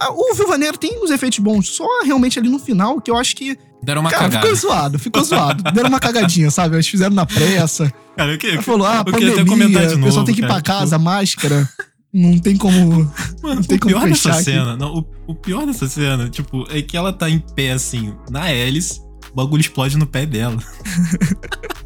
Ah, 0.00 0.12
o 0.12 0.34
Viúva 0.34 0.56
Negra 0.56 0.78
tem 0.78 1.02
uns 1.02 1.10
efeitos 1.10 1.40
bons, 1.40 1.68
só 1.70 1.84
realmente 2.04 2.38
ali 2.38 2.48
no 2.48 2.58
final, 2.58 3.00
que 3.00 3.10
eu 3.10 3.16
acho 3.16 3.34
que. 3.34 3.58
Deram 3.82 4.00
uma 4.00 4.10
cara, 4.10 4.24
cagada. 4.24 4.46
ficou 4.46 4.56
zoado, 4.56 4.98
ficou 4.98 5.24
zoado. 5.24 5.62
Deram 5.72 5.88
uma 5.88 6.00
cagadinha, 6.00 6.50
sabe? 6.50 6.76
Eles 6.76 6.86
fizeram 6.88 7.14
na 7.14 7.26
pressa. 7.26 7.92
Cara, 8.16 8.32
eu, 8.32 8.38
que, 8.38 8.46
Ela 8.48 8.62
falou, 8.62 8.86
ah, 8.86 9.04
pandemia, 9.04 9.44
comentar 9.44 9.86
de 9.86 9.94
o 9.94 9.98
novo. 9.98 10.04
pessoal 10.06 10.24
tem 10.24 10.34
que 10.34 10.40
ir 10.40 10.46
cara, 10.46 10.54
pra 10.54 10.62
tipo, 10.62 10.78
casa, 10.78 10.98
máscara. 10.98 11.68
Não 12.12 12.38
tem 12.38 12.56
como. 12.56 13.12
Mano, 13.42 13.56
não 13.56 13.62
tem 13.62 13.76
o 13.76 13.80
como 13.80 13.94
pior 13.94 14.08
fechar 14.08 14.28
dessa 14.30 14.30
aqui. 14.30 14.44
cena, 14.44 14.76
não, 14.76 14.94
o, 14.94 15.06
o 15.28 15.34
pior 15.34 15.66
dessa 15.66 15.88
cena, 15.88 16.28
tipo, 16.28 16.64
é 16.70 16.80
que 16.80 16.96
ela 16.96 17.12
tá 17.12 17.28
em 17.28 17.38
pé, 17.38 17.72
assim, 17.72 18.14
na 18.30 18.50
hélice, 18.50 19.00
o 19.32 19.36
bagulho 19.36 19.60
explode 19.60 19.96
no 19.96 20.06
pé 20.06 20.26
dela. 20.26 20.58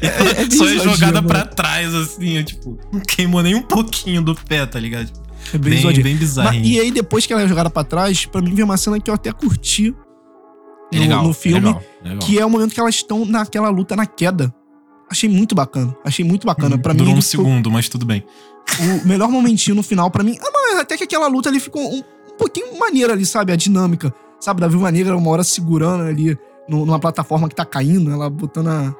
É, 0.00 0.42
é 0.42 0.50
Só 0.50 0.68
é 0.68 0.78
jogada 0.78 1.20
mano. 1.20 1.28
pra 1.28 1.46
trás, 1.46 1.94
assim, 1.94 2.38
é, 2.38 2.42
tipo, 2.42 2.78
não 2.92 3.00
queimou 3.00 3.42
nem 3.42 3.54
um 3.54 3.62
pouquinho 3.62 4.22
do 4.22 4.34
pé, 4.34 4.66
tá 4.66 4.80
ligado? 4.80 5.12
É 5.52 5.58
bem, 5.58 5.82
Bem, 5.82 6.02
bem 6.02 6.12
Mas- 6.12 6.18
bizarrinho. 6.20 6.64
e 6.64 6.80
aí, 6.80 6.90
depois 6.90 7.26
que 7.26 7.32
ela 7.32 7.42
é 7.42 7.48
jogada 7.48 7.68
pra 7.70 7.84
trás, 7.84 8.24
pra 8.26 8.40
mim 8.40 8.54
veio 8.54 8.64
uma 8.64 8.76
cena 8.76 8.98
que 9.00 9.10
eu 9.10 9.14
até 9.14 9.30
curti 9.32 9.94
É 10.92 10.96
no, 10.96 11.02
legal, 11.02 11.22
no 11.24 11.30
é 11.30 11.34
filme, 11.34 11.60
legal, 11.60 11.82
é 12.02 12.08
legal. 12.08 12.18
que 12.26 12.38
é 12.38 12.44
o 12.46 12.50
momento 12.50 12.72
que 12.74 12.80
elas 12.80 12.94
estão 12.94 13.24
naquela 13.24 13.68
luta 13.68 13.94
na 13.96 14.06
queda. 14.06 14.52
Achei 15.10 15.28
muito 15.28 15.54
bacana. 15.54 15.94
Achei 16.04 16.24
muito 16.24 16.46
bacana. 16.46 16.78
Pra 16.78 16.92
mim, 16.94 16.98
Durou 16.98 17.12
um 17.12 17.16
ele 17.16 17.22
ficou- 17.22 17.44
segundo, 17.44 17.70
mas 17.70 17.88
tudo 17.88 18.04
bem. 18.06 18.24
o 19.04 19.06
melhor 19.06 19.28
momentinho 19.28 19.76
no 19.76 19.82
final 19.82 20.10
pra 20.10 20.24
mim. 20.24 20.36
Ah, 20.40 20.50
mas 20.52 20.80
até 20.80 20.96
que 20.96 21.04
aquela 21.04 21.26
luta 21.28 21.48
ali 21.50 21.60
ficou 21.60 21.82
um, 21.82 21.98
um 21.98 22.36
pouquinho 22.38 22.78
maneira 22.78 23.12
ali, 23.12 23.26
sabe? 23.26 23.52
A 23.52 23.56
dinâmica. 23.56 24.12
Sabe, 24.40 24.60
da 24.60 24.66
Viúva 24.68 24.90
Negra 24.90 25.16
uma 25.16 25.30
hora 25.30 25.44
segurando 25.44 26.02
ali 26.04 26.36
numa 26.68 26.98
plataforma 26.98 27.48
que 27.48 27.54
tá 27.54 27.64
caindo, 27.64 28.10
ela 28.10 28.28
botando 28.30 28.68
a. 28.68 28.94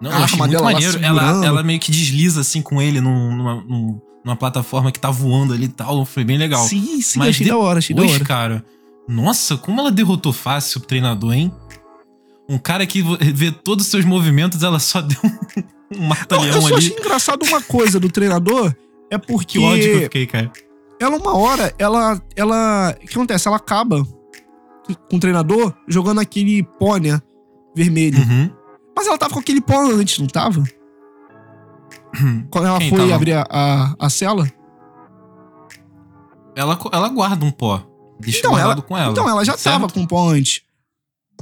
Não, 0.00 0.10
A 0.10 0.14
arma 0.16 0.36
muito 0.38 0.50
dela 0.50 0.72
maneiro. 0.72 0.98
Ela, 1.02 1.44
ela 1.46 1.62
meio 1.62 1.78
que 1.80 1.90
desliza 1.90 2.40
assim 2.40 2.60
com 2.60 2.82
ele 2.82 3.00
num- 3.00 3.34
numa, 3.36 3.54
num- 3.64 4.00
numa 4.24 4.36
plataforma 4.36 4.90
que 4.90 4.98
tá 4.98 5.10
voando 5.10 5.52
ali 5.52 5.64
e 5.66 5.68
tal. 5.68 6.04
Foi 6.04 6.24
bem 6.24 6.38
legal. 6.38 6.64
Sim, 6.66 7.00
sim, 7.00 7.18
Mas 7.18 7.30
achei 7.30 7.46
da 7.46 7.56
hora, 7.56 7.78
achei 7.78 7.94
da 7.94 8.02
Depois, 8.02 8.16
hora. 8.20 8.24
cara, 8.28 8.64
nossa, 9.08 9.56
como 9.56 9.80
ela 9.80 9.90
derrotou 9.92 10.32
fácil 10.32 10.80
o 10.80 10.84
treinador, 10.84 11.32
hein? 11.34 11.52
Um 12.48 12.58
cara 12.58 12.86
que 12.86 13.02
vê 13.32 13.50
todos 13.50 13.84
os 13.86 13.90
seus 13.90 14.04
movimentos, 14.04 14.62
ela 14.62 14.78
só 14.78 15.00
deu 15.02 15.18
um, 15.24 15.98
um 15.98 16.06
mata-leão 16.08 16.56
eu 16.56 16.60
só 16.62 16.68
ali. 16.68 16.76
achei 16.76 16.96
engraçado 16.98 17.42
uma 17.44 17.60
coisa 17.62 17.98
do 18.00 18.08
treinador. 18.10 18.74
É 19.10 19.18
porque 19.18 19.58
Que 19.58 19.64
ódio 19.64 19.82
que 19.82 19.90
eu 19.90 20.00
fiquei, 20.02 20.26
cara. 20.26 20.50
ela, 21.00 21.16
uma 21.16 21.36
hora, 21.36 21.72
ela. 21.78 22.20
ela 22.34 22.94
o 23.02 23.06
que 23.06 23.14
acontece? 23.14 23.46
Ela 23.46 23.58
acaba 23.58 24.02
com 25.10 25.16
o 25.16 25.20
treinador 25.20 25.72
jogando 25.88 26.20
aquele 26.20 26.62
pó, 26.62 26.96
né? 26.96 27.20
Vermelho. 27.76 28.18
Uhum. 28.18 28.50
Mas 28.96 29.06
ela 29.06 29.18
tava 29.18 29.34
com 29.34 29.40
aquele 29.40 29.60
pó 29.60 29.80
antes, 29.90 30.18
não 30.18 30.26
tava? 30.26 30.62
Quando 32.50 32.66
ela 32.66 32.78
Quem 32.78 32.90
foi 32.90 32.98
tava? 33.00 33.14
abrir 33.14 33.32
a, 33.32 33.46
a, 33.50 33.94
a 33.98 34.10
cela? 34.10 34.46
Ela, 36.56 36.78
ela 36.92 37.08
guarda 37.08 37.44
um 37.44 37.50
pó. 37.50 37.84
Deixa 38.20 38.38
Então, 38.38 38.52
guardado 38.52 38.72
ela- 38.78 38.82
com 38.82 38.96
ela. 38.96 39.10
Então, 39.12 39.28
ela 39.28 39.44
já 39.44 39.56
certo? 39.56 39.74
tava 39.80 39.88
com 39.92 40.06
pó 40.06 40.28
antes. 40.30 40.62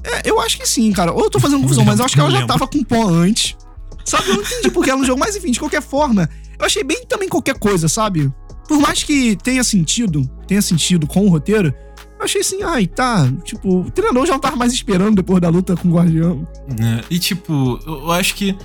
É, 0.04 0.28
eu 0.28 0.40
acho 0.40 0.58
que 0.58 0.66
sim, 0.66 0.90
cara. 0.92 1.12
Ou 1.12 1.24
eu 1.24 1.30
tô 1.30 1.38
fazendo 1.38 1.62
confusão, 1.62 1.84
mas 1.84 1.98
eu 1.98 2.04
acho 2.04 2.14
que 2.14 2.20
ela 2.20 2.30
já 2.30 2.46
tava 2.46 2.66
com 2.66 2.82
pó 2.82 3.06
antes. 3.08 3.56
Sabe? 4.04 4.30
Eu 4.30 4.36
não 4.36 4.42
entendi 4.42 4.70
porque 4.70 4.90
ela 4.90 4.98
não 4.98 5.06
jogou. 5.06 5.20
Mas 5.20 5.36
enfim, 5.36 5.50
de 5.52 5.58
qualquer 5.60 5.82
forma, 5.82 6.28
eu 6.58 6.64
achei 6.64 6.82
bem 6.82 7.04
também 7.06 7.28
qualquer 7.28 7.58
coisa, 7.58 7.88
sabe? 7.88 8.32
Por 8.66 8.80
mais 8.80 9.02
que 9.02 9.36
tenha 9.36 9.62
sentido, 9.62 10.26
tenha 10.46 10.62
sentido 10.62 11.06
com 11.06 11.26
o 11.26 11.28
roteiro, 11.28 11.74
eu 12.18 12.24
achei 12.24 12.40
assim, 12.40 12.62
ai, 12.62 12.86
tá. 12.86 13.30
Tipo, 13.44 13.80
o 13.82 13.90
treinador 13.90 14.24
já 14.26 14.32
não 14.32 14.40
tava 14.40 14.56
mais 14.56 14.72
esperando 14.72 15.16
depois 15.16 15.40
da 15.40 15.50
luta 15.50 15.76
com 15.76 15.88
o 15.88 15.92
Guardião. 15.92 16.48
né? 16.78 17.02
E 17.10 17.18
tipo, 17.18 17.78
eu 17.86 18.10
acho 18.10 18.34
que 18.34 18.56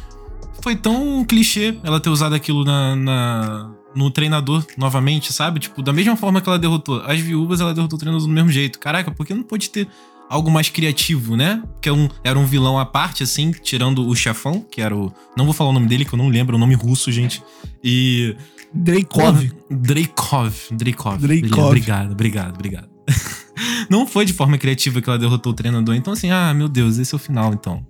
foi 0.67 0.75
tão 0.75 1.23
clichê 1.23 1.79
ela 1.81 1.97
ter 1.97 2.09
usado 2.09 2.35
aquilo 2.35 2.65
na, 2.65 2.93
na- 2.93 3.71
no 3.95 4.11
treinador 4.11 4.65
novamente, 4.77 5.31
sabe? 5.31 5.61
Tipo, 5.61 5.81
da 5.81 5.93
mesma 5.93 6.17
forma 6.17 6.41
que 6.41 6.49
ela 6.49 6.59
derrotou 6.59 7.01
as 7.05 7.21
viúvas, 7.21 7.61
ela 7.61 7.73
derrotou 7.73 7.95
o 7.95 7.99
treinador 7.99 8.27
do 8.27 8.33
mesmo 8.33 8.51
jeito. 8.51 8.77
Caraca, 8.77 9.09
por 9.09 9.25
que 9.25 9.33
não 9.33 9.43
pode 9.43 9.69
ter 9.69 9.87
algo 10.29 10.51
mais 10.51 10.67
criativo, 10.67 11.37
né? 11.37 11.63
Que 11.81 11.87
é 11.87 11.93
um, 11.93 12.09
era 12.21 12.37
um 12.37 12.45
vilão 12.45 12.77
à 12.77 12.85
parte, 12.85 13.23
assim, 13.23 13.51
tirando 13.51 14.05
o 14.05 14.13
chefão, 14.13 14.59
que 14.59 14.81
era 14.81 14.93
o. 14.93 15.09
Não 15.37 15.45
vou 15.45 15.53
falar 15.53 15.69
o 15.69 15.73
nome 15.73 15.87
dele, 15.87 16.03
que 16.03 16.13
eu 16.13 16.17
não 16.17 16.27
lembro, 16.27 16.55
é 16.55 16.57
o 16.57 16.59
nome 16.59 16.75
russo, 16.75 17.13
gente. 17.13 17.41
E. 17.81 18.35
Dreykov. 18.73 19.49
Dreykov. 19.71 20.53
Dreykov. 20.73 21.17
Dreykov. 21.21 21.65
Obrigado, 21.67 22.11
obrigado, 22.11 22.53
obrigado. 22.55 22.89
não 23.89 24.05
foi 24.05 24.25
de 24.25 24.33
forma 24.33 24.57
criativa 24.57 25.01
que 25.01 25.09
ela 25.09 25.17
derrotou 25.17 25.53
o 25.53 25.55
treinador. 25.55 25.95
Então, 25.95 26.11
assim, 26.11 26.29
ah, 26.29 26.53
meu 26.53 26.67
Deus, 26.67 26.97
esse 26.97 27.13
é 27.13 27.15
o 27.15 27.19
final, 27.19 27.53
então. 27.53 27.87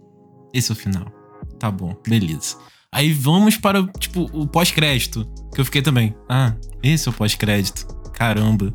Esse 0.54 0.72
é 0.72 0.74
o 0.74 0.76
final. 0.76 1.17
Tá 1.60 1.72
bom, 1.72 1.96
beleza. 2.08 2.56
Aí 2.92 3.12
vamos 3.12 3.58
para, 3.58 3.86
tipo, 4.00 4.30
o 4.34 4.48
pós-crédito. 4.48 5.28
Que 5.54 5.62
eu 5.62 5.66
fiquei 5.66 5.82
também. 5.82 6.16
Ah, 6.30 6.54
esse 6.84 7.08
é 7.08 7.12
o 7.12 7.14
pós-crédito. 7.14 7.86
Caramba. 8.14 8.74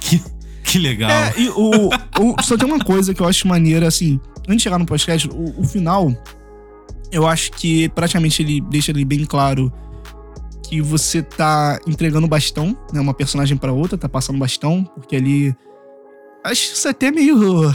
Que, 0.00 0.22
que 0.62 0.78
legal. 0.78 1.10
É, 1.10 1.34
e 1.36 1.48
o, 1.50 1.88
o- 1.88 2.42
Só 2.42 2.56
tem 2.56 2.66
uma 2.66 2.78
coisa 2.78 3.12
que 3.12 3.20
eu 3.20 3.26
acho 3.28 3.48
maneira, 3.48 3.88
assim. 3.88 4.20
Antes 4.46 4.58
de 4.58 4.62
chegar 4.62 4.78
no 4.78 4.86
podcast, 4.86 5.28
o, 5.28 5.60
o 5.60 5.64
final, 5.64 6.10
eu 7.10 7.26
acho 7.26 7.50
que 7.52 7.88
praticamente 7.90 8.42
ele 8.42 8.60
deixa 8.60 8.92
ali 8.92 9.04
bem 9.04 9.24
claro 9.24 9.72
que 10.68 10.80
você 10.82 11.22
tá 11.22 11.78
entregando 11.86 12.28
bastão, 12.28 12.76
né? 12.92 13.00
Uma 13.00 13.14
personagem 13.14 13.56
pra 13.56 13.72
outra, 13.72 13.96
tá 13.98 14.08
passando 14.08 14.38
bastão, 14.38 14.84
porque 14.84 15.16
ali 15.16 15.54
Acho 16.44 16.72
isso 16.74 16.88
até 16.88 17.10
meio. 17.10 17.74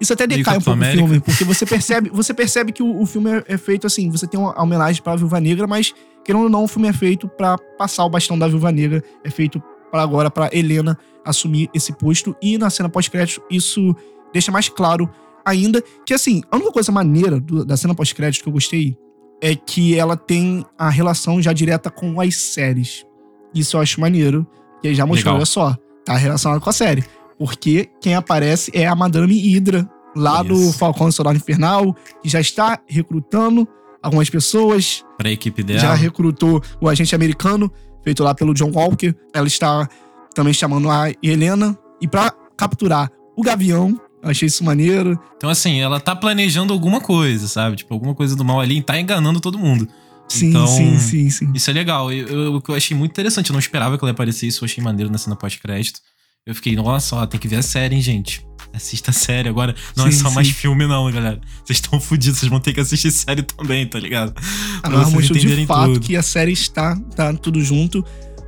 Isso 0.00 0.12
até 0.12 0.26
decai 0.26 0.58
um 0.58 0.60
pouco 0.60 0.80
o 0.80 0.84
filme, 0.84 1.20
porque 1.20 1.44
você 1.44 1.64
percebe, 1.64 2.10
você 2.10 2.34
percebe 2.34 2.72
que 2.72 2.82
o, 2.82 3.00
o 3.00 3.06
filme 3.06 3.30
é, 3.30 3.44
é, 3.48 3.56
feito 3.56 3.86
assim, 3.86 4.10
você 4.10 4.26
tem 4.26 4.38
uma 4.38 4.60
homenagem 4.60 5.02
pra 5.02 5.16
Viúva 5.16 5.40
Negra, 5.40 5.66
mas, 5.66 5.94
querendo 6.24 6.44
ou 6.44 6.50
não, 6.50 6.64
o 6.64 6.68
filme 6.68 6.88
é 6.88 6.92
feito 6.92 7.26
para 7.26 7.56
passar 7.78 8.04
o 8.04 8.10
bastão 8.10 8.38
da 8.38 8.46
Viúva 8.46 8.70
Negra, 8.70 9.02
é 9.24 9.30
feito 9.30 9.62
para 9.90 10.02
agora, 10.02 10.30
para 10.30 10.50
Helena 10.52 10.98
assumir 11.24 11.70
esse 11.72 11.92
posto, 11.92 12.36
e 12.42 12.58
na 12.58 12.68
cena 12.68 12.88
pós-crédito 12.88 13.42
isso 13.50 13.96
deixa 14.32 14.52
mais 14.52 14.68
claro 14.68 15.10
ainda 15.46 15.82
que, 16.04 16.12
assim, 16.12 16.42
a 16.50 16.56
única 16.56 16.72
coisa 16.72 16.92
maneira 16.92 17.40
do, 17.40 17.64
da 17.64 17.76
cena 17.76 17.94
pós-crédito 17.94 18.42
que 18.42 18.48
eu 18.48 18.52
gostei 18.52 18.98
é 19.40 19.54
que 19.54 19.98
ela 19.98 20.16
tem 20.16 20.64
a 20.76 20.90
relação 20.90 21.40
já 21.40 21.52
direta 21.52 21.90
com 21.90 22.20
as 22.20 22.36
séries. 22.36 23.06
Isso 23.54 23.76
eu 23.76 23.80
acho 23.80 24.00
maneiro, 24.00 24.46
que 24.82 24.88
aí 24.88 24.94
já 24.94 25.06
mostrou, 25.06 25.34
Legal. 25.34 25.36
olha 25.36 25.46
só, 25.46 25.76
tá 26.04 26.16
relacionado 26.16 26.60
com 26.60 26.68
a 26.68 26.72
série. 26.72 27.04
Porque 27.38 27.90
quem 28.00 28.14
aparece 28.14 28.70
é 28.74 28.86
a 28.86 28.94
Madame 28.94 29.34
Hydra, 29.34 29.88
lá 30.14 30.42
Isso. 30.42 30.48
do 30.48 30.72
Falcão 30.72 31.10
Soldado 31.10 31.36
Infernal, 31.36 31.94
que 32.22 32.28
já 32.28 32.40
está 32.40 32.80
recrutando 32.86 33.68
algumas 34.02 34.30
pessoas. 34.30 35.04
Pra 35.18 35.30
equipe 35.30 35.62
dela. 35.62 35.80
Já 35.80 35.94
recrutou 35.94 36.62
o 36.80 36.88
agente 36.88 37.14
americano, 37.14 37.70
feito 38.02 38.22
lá 38.24 38.34
pelo 38.34 38.54
John 38.54 38.70
Walker. 38.72 39.14
Ela 39.34 39.46
está 39.46 39.88
também 40.34 40.52
chamando 40.52 40.90
a 40.90 41.12
Helena. 41.22 41.78
E 42.00 42.08
para 42.08 42.32
capturar 42.56 43.10
o 43.36 43.42
Gavião, 43.42 44.00
eu 44.22 44.30
achei 44.30 44.46
isso 44.46 44.64
maneiro. 44.64 45.20
Então, 45.36 45.50
assim, 45.50 45.80
ela 45.80 46.00
tá 46.00 46.16
planejando 46.16 46.72
alguma 46.72 47.00
coisa, 47.00 47.48
sabe? 47.48 47.76
Tipo, 47.76 47.92
alguma 47.94 48.14
coisa 48.14 48.34
do 48.34 48.44
mal 48.44 48.60
ali 48.60 48.78
e 48.78 48.82
tá 48.82 48.98
enganando 48.98 49.40
todo 49.40 49.58
mundo. 49.58 49.86
Sim, 50.28 50.48
então, 50.48 50.66
sim, 50.66 50.98
sim, 50.98 51.30
sim. 51.30 51.52
Isso 51.54 51.70
é 51.70 51.72
legal. 51.72 52.08
O 52.52 52.60
que 52.60 52.70
eu 52.70 52.74
achei 52.74 52.96
muito 52.96 53.12
interessante, 53.12 53.50
eu 53.50 53.52
não 53.52 53.60
esperava 53.60 53.96
que 53.96 54.04
ela 54.04 54.10
aparecesse, 54.10 54.48
isso 54.48 54.64
eu 54.64 54.66
achei 54.66 54.82
maneiro 54.82 55.10
na 55.10 55.18
cena 55.18 55.36
pós-crédito. 55.36 56.00
Eu 56.46 56.54
fiquei, 56.54 56.76
nossa, 56.76 57.16
ó, 57.16 57.26
tem 57.26 57.40
que 57.40 57.48
ver 57.48 57.56
a 57.56 57.62
série, 57.62 57.96
hein, 57.96 58.00
gente. 58.00 58.46
Assista 58.72 59.10
a 59.10 59.14
série 59.14 59.48
agora. 59.48 59.74
Não 59.96 60.06
é 60.06 60.12
sim, 60.12 60.20
é 60.20 60.22
só 60.22 60.28
sim. 60.28 60.34
mais 60.36 60.48
filme, 60.48 60.86
não, 60.86 61.10
galera. 61.10 61.40
Vocês 61.64 61.78
estão 61.78 61.98
fodidos, 62.00 62.38
vocês 62.38 62.48
vão 62.48 62.60
ter 62.60 62.72
que 62.72 62.78
assistir 62.78 63.10
série 63.10 63.42
também, 63.42 63.84
tá 63.84 63.98
ligado? 63.98 64.32
Ah, 64.80 64.88
pra 64.88 65.02
vocês 65.02 65.30
entenderem 65.30 65.64
de 65.64 65.66
fato 65.66 65.94
tudo. 65.94 66.00
que 66.00 66.14
a 66.14 66.22
série 66.22 66.52
está, 66.52 66.94
tá 67.16 67.34
tudo 67.34 67.60
junto. 67.60 68.04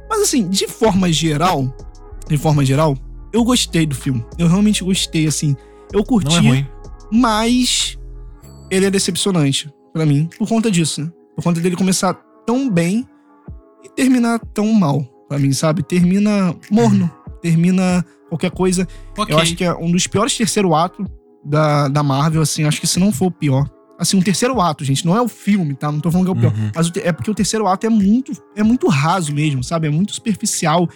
Mas 0.08 0.22
assim, 0.22 0.48
de 0.48 0.68
forma 0.68 1.12
geral, 1.12 1.74
de 2.28 2.38
forma 2.38 2.64
geral, 2.64 2.96
eu 3.32 3.42
gostei 3.42 3.84
do 3.84 3.96
filme. 3.96 4.24
Eu 4.38 4.46
realmente 4.46 4.84
gostei, 4.84 5.26
assim. 5.26 5.56
Eu 5.92 6.04
curti, 6.04 6.28
não 6.28 6.36
é 6.36 6.40
ruim. 6.40 6.66
mas 7.10 7.98
ele 8.70 8.86
é 8.86 8.90
decepcionante 8.90 9.68
para 9.92 10.06
mim 10.06 10.28
por 10.38 10.46
conta 10.46 10.70
disso, 10.70 11.02
né? 11.02 11.10
Por 11.34 11.42
conta 11.42 11.60
dele 11.60 11.74
começar 11.74 12.14
tão 12.46 12.70
bem 12.70 13.04
e 13.84 13.88
terminar 13.88 14.38
tão 14.54 14.72
mal 14.72 15.02
para 15.28 15.38
mim, 15.38 15.52
sabe? 15.52 15.82
Termina 15.82 16.54
morno 16.70 17.10
termina 17.40 18.04
qualquer 18.28 18.50
coisa. 18.50 18.86
Okay. 19.16 19.34
Eu 19.34 19.38
acho 19.38 19.54
que 19.56 19.64
é 19.64 19.74
um 19.74 19.90
dos 19.90 20.06
piores 20.06 20.36
terceiro 20.36 20.74
ato 20.74 21.04
da, 21.44 21.88
da 21.88 22.02
Marvel, 22.02 22.42
assim, 22.42 22.64
acho 22.64 22.80
que 22.80 22.86
se 22.86 22.98
não 22.98 23.12
for 23.12 23.26
o 23.26 23.30
pior. 23.30 23.68
Assim, 23.98 24.16
um 24.16 24.22
terceiro 24.22 24.60
ato, 24.60 24.84
gente, 24.84 25.04
não 25.04 25.16
é 25.16 25.20
o 25.20 25.26
filme, 25.26 25.74
tá? 25.74 25.90
Não 25.90 25.98
tô 25.98 26.10
falando 26.10 26.26
que 26.26 26.30
é 26.30 26.38
o 26.38 26.40
pior. 26.40 26.52
Uhum. 26.56 26.70
Mas 26.74 26.92
é 27.02 27.12
porque 27.12 27.30
o 27.30 27.34
terceiro 27.34 27.66
ato 27.66 27.84
é 27.84 27.90
muito, 27.90 28.32
é 28.54 28.62
muito 28.62 28.86
raso 28.86 29.32
mesmo, 29.32 29.64
sabe? 29.64 29.88
É 29.88 29.90
muito 29.90 30.12
superficial. 30.14 30.88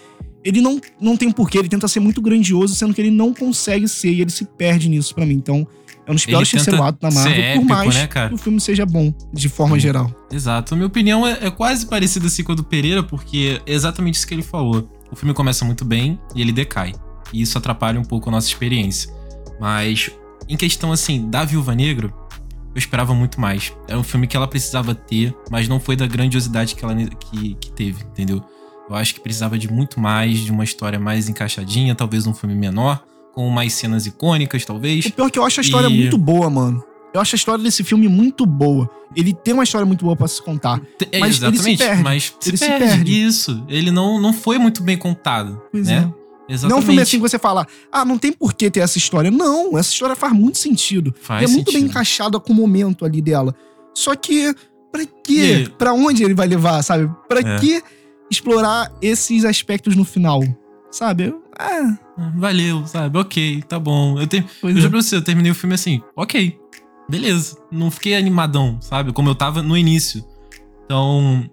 Ele 0.45 0.61
não, 0.61 0.81
não 1.01 1.17
tem 1.17 1.31
porquê, 1.31 1.59
ele 1.59 1.69
tenta 1.69 1.89
ser 1.89 1.99
muito 1.99 2.23
grandioso, 2.23 2.75
sendo 2.77 2.95
que 2.95 3.01
ele 3.01 3.11
não 3.11 3.35
consegue 3.35 3.89
ser 3.89 4.13
e 4.13 4.21
ele 4.21 4.31
se 4.31 4.45
perde 4.45 4.89
nisso 4.89 5.15
para 5.15 5.27
mim. 5.27 5.35
Então, 5.35 5.67
é 6.07 6.11
um 6.11 6.15
dos 6.15 6.27
piores 6.27 6.51
terceiro 6.51 6.83
atos 6.83 7.01
da 7.01 7.11
Marvel, 7.11 7.43
épico, 7.43 7.67
por 7.67 7.69
mais 7.69 7.95
né, 7.95 8.07
que 8.07 8.35
o 8.35 8.39
filme 8.39 8.61
seja 8.61 8.85
bom, 8.85 9.13
de 9.33 9.49
forma 9.49 9.79
geral. 9.79 10.13
Exato. 10.31 10.75
A 10.75 10.77
minha 10.77 10.87
opinião 10.87 11.27
é, 11.27 11.39
é 11.43 11.51
quase 11.51 11.87
parecida 11.87 12.27
assim 12.27 12.43
com 12.43 12.53
a 12.53 12.55
do 12.55 12.65
Pereira, 12.65 13.03
porque 13.03 13.61
é 13.67 13.73
exatamente 13.73 14.15
isso 14.15 14.27
que 14.27 14.35
ele 14.35 14.43
falou 14.43 14.89
o 15.13 15.17
filme 15.17 15.35
começa 15.35 15.65
muito 15.65 15.85
bem 15.85 16.19
e 16.35 16.41
ele 16.41 16.51
decai. 16.51 16.95
E 17.33 17.43
isso 17.43 17.59
atrapalha 17.59 18.01
um 18.01 18.05
pouco 18.05 18.31
a 18.31 18.33
nossa 18.33 18.49
experiência. 18.49 19.13
Mas, 19.61 20.11
em 20.49 20.57
questão 20.57 20.91
assim, 20.91 21.29
da 21.29 21.45
Viúva 21.45 21.75
Negra, 21.75 22.13
eu 22.75 22.79
esperava 22.79 23.15
muito 23.15 23.39
mais. 23.39 23.73
Era 23.87 23.99
um 23.99 24.03
filme 24.03 24.27
que 24.27 24.37
ela 24.37 24.49
precisava 24.49 24.95
ter, 24.95 25.37
mas 25.51 25.69
não 25.69 25.79
foi 25.79 25.95
da 25.95 26.07
grandiosidade 26.07 26.75
que 26.75 26.85
ela 26.85 26.95
que, 26.95 27.55
que 27.55 27.71
teve, 27.73 28.03
entendeu? 28.05 28.43
Eu 28.89 28.97
acho 28.97 29.15
que 29.15 29.21
precisava 29.21 29.59
de 29.59 29.71
muito 29.71 30.01
mais, 30.01 30.39
de 30.39 30.51
uma 30.51 30.65
história 30.65 30.99
mais 30.99 31.29
encaixadinha, 31.29 31.95
talvez 31.95 32.27
um 32.27 32.35
filme 32.35 32.55
menor, 32.55 33.05
com 33.35 33.49
mais 33.51 33.75
cenas 33.75 34.07
icônicas, 34.07 34.65
talvez. 34.65 35.05
O 35.07 35.13
pior 35.13 35.27
é 35.27 35.31
que 35.31 35.39
eu 35.39 35.45
acho 35.45 35.61
a 35.61 35.63
história 35.63 35.89
e... 35.89 36.01
muito 36.01 36.19
boa, 36.19 36.49
mano. 36.49 36.83
Eu 37.15 37.21
acho 37.21 37.35
a 37.35 37.37
história 37.37 37.63
desse 37.63 37.85
filme 37.85 38.09
muito 38.09 38.47
boa. 38.47 38.91
Ele 39.15 39.35
tem 39.35 39.53
uma 39.53 39.65
história 39.65 39.85
muito 39.85 40.05
boa 40.05 40.17
para 40.17 40.27
se 40.27 40.41
contar. 40.43 40.81
É, 41.11 41.19
mas 41.19 41.37
exatamente, 41.37 41.69
ele 41.69 41.77
se 41.77 41.85
perde. 41.85 42.03
mas 42.03 42.35
ele 42.47 42.57
se 42.57 42.67
perde. 42.67 42.85
se 42.85 42.97
perde. 42.97 43.27
Isso. 43.27 43.65
Ele 43.69 43.91
não, 43.91 44.21
não 44.21 44.33
foi 44.33 44.59
muito 44.59 44.83
bem 44.83 44.97
contado. 44.97 45.61
Pois 45.71 45.87
né? 45.87 46.11
é. 46.19 46.23
Exatamente. 46.53 46.71
Não 46.71 46.77
é 46.77 46.81
um 46.81 46.83
filme 46.83 47.03
assim 47.03 47.17
que 47.19 47.23
você 47.23 47.39
fala, 47.39 47.67
ah, 47.91 48.05
não 48.05 48.19
tem 48.19 48.33
por 48.33 48.53
que 48.55 48.71
ter 48.71 48.81
essa 48.81 48.99
história. 48.99 49.31
Não, 49.31 49.79
essa 49.79 49.91
história 49.91 50.17
faz 50.17 50.33
muito 50.33 50.59
sentido. 50.59 51.15
Faz 51.21 51.51
é 51.51 51.53
muito 51.53 51.73
bem 51.73 51.85
encaixada 51.85 52.41
com 52.41 52.53
o 52.53 52.57
momento 52.57 53.05
ali 53.05 53.21
dela. 53.21 53.55
Só 53.95 54.15
que, 54.17 54.55
pra 54.91 55.05
quê? 55.23 55.67
E... 55.67 55.69
Pra 55.71 55.93
onde 55.93 56.25
ele 56.25 56.35
vai 56.35 56.47
levar, 56.47 56.83
sabe? 56.83 57.11
Pra 57.29 57.41
é. 57.41 57.59
que 57.59 57.83
explorar 58.31 58.91
esses 59.01 59.45
aspectos 59.45 59.95
no 59.95 60.05
final? 60.05 60.43
Sabe? 60.91 61.35
Ah. 61.59 61.99
Valeu, 62.37 62.87
sabe? 62.87 63.19
Ok, 63.19 63.63
tá 63.69 63.79
bom. 63.79 64.19
Eu, 64.19 64.27
tenho, 64.27 64.45
eu 64.63 64.71
é. 64.71 64.75
já 64.75 64.91
pra 64.91 65.01
você, 65.01 65.17
eu 65.17 65.23
terminei 65.23 65.53
o 65.53 65.55
filme 65.55 65.75
assim, 65.75 66.03
ok 66.17 66.62
beleza. 67.09 67.57
Não 67.71 67.91
fiquei 67.91 68.17
animadão, 68.17 68.79
sabe? 68.81 69.13
Como 69.13 69.29
eu 69.29 69.35
tava 69.35 69.63
no 69.63 69.77
início. 69.77 70.25
Então, 70.85 71.49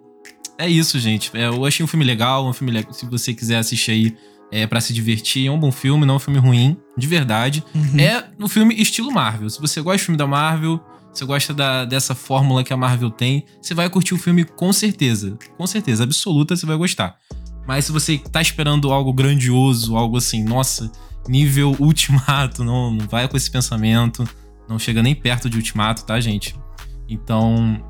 é 0.57 0.67
isso, 0.67 0.99
gente. 0.99 1.31
É, 1.33 1.47
eu 1.47 1.65
achei 1.65 1.83
um 1.83 1.88
filme 1.88 2.05
legal, 2.05 2.47
um 2.47 2.53
filme 2.53 2.71
legal. 2.71 2.91
Se 2.93 3.05
você 3.05 3.33
quiser 3.33 3.57
assistir 3.57 3.91
aí 3.91 4.17
é, 4.51 4.67
para 4.67 4.81
se 4.81 4.93
divertir, 4.93 5.47
é 5.47 5.51
um 5.51 5.59
bom 5.59 5.71
filme, 5.71 6.05
não 6.05 6.15
é 6.15 6.17
um 6.17 6.19
filme 6.19 6.39
ruim, 6.39 6.77
de 6.97 7.07
verdade. 7.07 7.63
Uhum. 7.73 7.99
É 7.99 8.25
um 8.39 8.47
filme 8.47 8.75
estilo 8.75 9.12
Marvel. 9.12 9.49
Se 9.49 9.59
você 9.59 9.81
gosta 9.81 9.97
de 9.97 10.03
filme 10.03 10.17
da 10.17 10.27
Marvel, 10.27 10.79
você 11.13 11.25
gosta 11.25 11.53
da, 11.53 11.85
dessa 11.85 12.13
fórmula 12.13 12.63
que 12.63 12.73
a 12.73 12.77
Marvel 12.77 13.09
tem, 13.09 13.45
você 13.62 13.73
vai 13.73 13.89
curtir 13.89 14.13
o 14.13 14.17
filme 14.17 14.43
com 14.43 14.71
certeza. 14.71 15.38
Com 15.57 15.65
certeza, 15.65 16.03
absoluta, 16.03 16.55
você 16.55 16.65
vai 16.65 16.77
gostar. 16.77 17.17
Mas 17.67 17.85
se 17.85 17.91
você 17.91 18.17
tá 18.17 18.41
esperando 18.41 18.91
algo 18.91 19.13
grandioso, 19.13 19.95
algo 19.95 20.17
assim, 20.17 20.43
nossa, 20.43 20.91
nível 21.27 21.75
ultimato, 21.79 22.63
não, 22.63 22.91
não 22.91 23.07
vai 23.07 23.27
com 23.27 23.38
esse 23.38 23.49
pensamento. 23.49 24.27
Não 24.69 24.77
chega 24.77 25.01
nem 25.01 25.15
perto 25.15 25.49
de 25.49 25.58
Ultimato, 25.58 26.05
tá, 26.05 26.19
gente? 26.19 26.55
Então, 27.10 27.84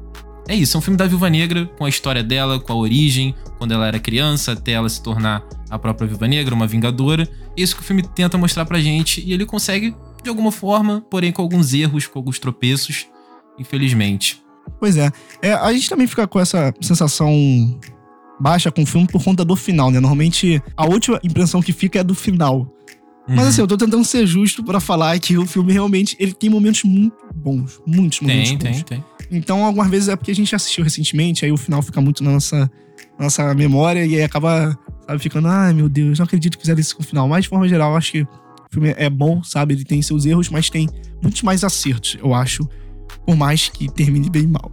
é 0.48 0.56
isso. 0.56 0.76
É 0.76 0.80
um 0.80 0.82
filme 0.82 0.98
da 0.98 1.06
Viúva 1.06 1.30
Negra, 1.30 1.65
com 1.78 1.84
a 1.84 1.89
história 1.89 2.24
dela, 2.24 2.60
com 2.60 2.72
a 2.72 2.76
origem, 2.76 3.36
quando 3.58 3.74
ela 3.74 3.86
era 3.86 4.00
criança, 4.00 4.54
até 4.54 4.72
ela 4.72 4.88
se 4.88 5.04
tornar 5.04 5.44
a 5.70 5.78
própria 5.78 6.08
Viúva 6.08 6.28
Negra, 6.28 6.56
uma 6.56 6.65
vingadora. 6.65 7.30
É 7.56 7.62
isso 7.62 7.76
que 7.76 7.82
o 7.82 7.86
filme 7.86 8.02
tenta 8.02 8.38
mostrar 8.38 8.65
pra 8.65 8.80
gente. 8.80 9.22
E 9.22 9.34
ele 9.34 9.46
consegue, 9.46 9.94
de 10.24 10.30
alguma 10.30 10.52
forma, 10.52 11.02
porém 11.10 11.34
com 11.34 11.42
alguns 11.42 11.74
erros, 11.74 12.08
com 12.08 12.18
alguns 12.18 12.39
tropeços, 12.39 13.08
infelizmente. 13.60 14.42
Pois 14.80 14.96
é. 14.96 15.12
é 15.42 15.54
a 15.54 15.74
gente 15.74 15.89
também 15.89 16.08
fica 16.08 16.26
com 16.26 16.39
essa 16.39 16.74
sensação 16.80 17.80
baixa 18.39 18.72
com 18.72 18.84
o 18.84 18.86
filme 18.86 19.06
por 19.06 19.22
conta 19.24 19.44
do 19.44 19.56
final, 19.56 19.92
né? 19.92 20.00
Normalmente 20.00 20.63
a 20.78 20.86
última 20.86 21.20
impressão 21.24 21.62
que 21.62 21.74
fica 21.74 22.00
é 22.00 22.04
do 22.04 22.15
final. 22.15 22.74
Mas 23.36 23.48
assim, 23.48 23.62
eu 23.62 23.68
tô 23.68 23.78
tentando 23.78 24.04
ser 24.04 24.26
justo 24.26 24.63
para 24.63 24.80
falar 24.80 25.18
que 25.20 25.38
o 25.38 25.46
filme 25.46 25.72
realmente 25.72 26.15
ele 26.20 26.34
tem 26.34 26.50
momentos 26.50 26.84
muito 26.84 27.15
bons. 27.36 27.82
Muitos 27.86 28.22
momentos 28.22 28.50
tem, 28.50 28.58
bons. 28.58 28.84
Tem, 28.84 28.84
tem, 28.84 29.06
Então, 29.32 29.63
algumas 29.63 29.89
vezes 29.89 30.10
é 30.10 30.15
porque 30.15 30.32
a 30.32 30.36
gente 30.36 30.56
assistiu 30.56 30.84
recentemente, 30.84 31.46
aí 31.46 31.52
o 31.52 31.58
final 31.58 31.82
fica 31.82 32.02
muito 32.02 32.24
na 32.24 32.32
nossa, 32.32 32.72
na 33.18 33.26
nossa 33.26 33.54
memória 33.54 34.06
e 34.06 34.15
aí 34.15 34.24
acaba, 34.24 34.78
sabe, 35.06 35.20
ficando, 35.22 35.48
ai 35.48 35.74
meu 35.74 35.88
Deus, 35.88 36.20
não 36.20 36.26
acredito 36.26 36.58
que 36.58 36.63
fizeram 36.63 36.80
isso 36.80 36.96
com 36.96 37.04
o 37.04 37.06
final. 37.06 37.28
Mas, 37.28 37.44
de 37.44 37.50
forma 37.50 37.68
geral, 37.68 37.92
eu 37.92 37.98
acho 37.98 38.12
que 38.12 38.22
o 38.22 38.28
filme 38.72 38.94
é 38.98 39.10
bom, 39.10 39.44
sabe? 39.44 39.74
Ele 39.74 39.86
tem 39.86 40.02
seus 40.02 40.26
erros, 40.26 40.50
mas 40.50 40.70
tem 40.70 40.89
muitos 41.22 41.42
mais 41.44 41.63
acertos, 41.63 42.18
eu 42.22 42.34
acho. 42.34 42.68
Por 43.26 43.36
mais 43.36 43.70
que 43.70 43.92
termine 43.92 44.30
bem 44.30 44.48
mal. 44.48 44.72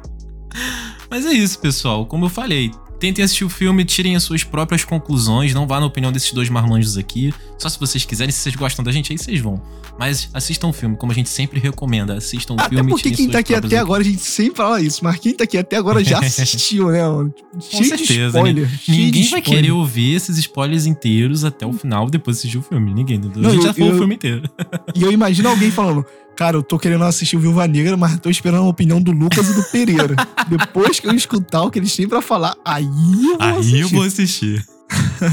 mas 1.10 1.24
é 1.24 1.32
isso, 1.32 1.58
pessoal. 1.58 2.04
Como 2.06 2.26
eu 2.26 2.30
falei, 2.30 2.70
Tentem 3.00 3.24
assistir 3.24 3.46
o 3.46 3.48
filme, 3.48 3.82
tirem 3.82 4.14
as 4.14 4.22
suas 4.22 4.44
próprias 4.44 4.84
conclusões, 4.84 5.54
não 5.54 5.66
vá 5.66 5.80
na 5.80 5.86
opinião 5.86 6.12
desses 6.12 6.30
dois 6.32 6.50
marmanjos 6.50 6.98
aqui. 6.98 7.32
Só 7.58 7.66
se 7.66 7.80
vocês 7.80 8.04
quiserem, 8.04 8.30
se 8.30 8.40
vocês 8.40 8.54
gostam 8.54 8.84
da 8.84 8.92
gente, 8.92 9.10
aí 9.10 9.18
vocês 9.18 9.40
vão. 9.40 9.60
Mas 9.98 10.28
assistam 10.34 10.68
o 10.68 10.72
filme, 10.72 10.96
como 10.96 11.10
a 11.10 11.14
gente 11.14 11.30
sempre 11.30 11.58
recomenda. 11.58 12.14
Assistam 12.14 12.54
o 12.54 12.60
até 12.60 12.68
filme. 12.68 12.82
Até 12.82 12.90
porque 12.90 13.10
quem 13.10 13.28
tá 13.30 13.38
aqui 13.38 13.54
até 13.54 13.78
agora, 13.78 14.02
a 14.02 14.04
gente 14.04 14.20
sempre 14.20 14.56
fala 14.56 14.82
isso, 14.82 15.02
mas 15.02 15.18
quem 15.18 15.34
tá 15.34 15.44
aqui 15.44 15.56
até 15.56 15.76
agora 15.76 16.04
já 16.04 16.18
assistiu, 16.24 16.90
né, 16.90 17.02
mano? 17.02 17.34
Com 17.52 17.84
certeza. 17.84 18.36
spoiler, 18.36 18.70
Ninguém 18.86 19.28
vai 19.30 19.40
querer 19.40 19.72
ouvir 19.72 20.14
esses 20.14 20.36
spoilers 20.36 20.84
inteiros 20.84 21.42
até 21.42 21.66
o 21.66 21.72
final, 21.72 22.08
depois 22.10 22.36
de 22.36 22.40
assistir 22.40 22.58
o 22.58 22.62
filme. 22.62 22.92
Ninguém. 22.92 23.18
Não, 23.18 23.48
a 23.48 23.52
gente 23.54 23.60
eu, 23.60 23.62
já 23.62 23.72
falou 23.72 23.94
o 23.94 23.96
filme 23.96 24.14
inteiro. 24.14 24.42
E 24.94 25.02
eu 25.02 25.12
imagino 25.12 25.48
alguém 25.48 25.70
falando, 25.70 26.04
Cara, 26.40 26.56
eu 26.56 26.62
tô 26.62 26.78
querendo 26.78 27.04
assistir 27.04 27.36
o 27.36 27.38
Viúva 27.40 27.68
Negra, 27.68 27.98
mas 27.98 28.18
tô 28.18 28.30
esperando 28.30 28.64
a 28.64 28.68
opinião 28.68 28.98
do 28.98 29.12
Lucas 29.12 29.50
e 29.50 29.52
do 29.52 29.62
Pereira. 29.64 30.16
Depois 30.48 30.98
que 30.98 31.06
eu 31.06 31.12
escutar 31.12 31.64
o 31.64 31.70
que 31.70 31.78
eles 31.78 31.94
têm 31.94 32.08
pra 32.08 32.22
falar, 32.22 32.56
aí 32.64 32.86
eu 32.86 33.36
vou 33.36 33.42
aí 33.42 33.58
assistir. 33.58 33.74
Aí 33.74 33.80
eu 33.82 33.88
vou 33.90 34.02
assistir. 34.04 34.66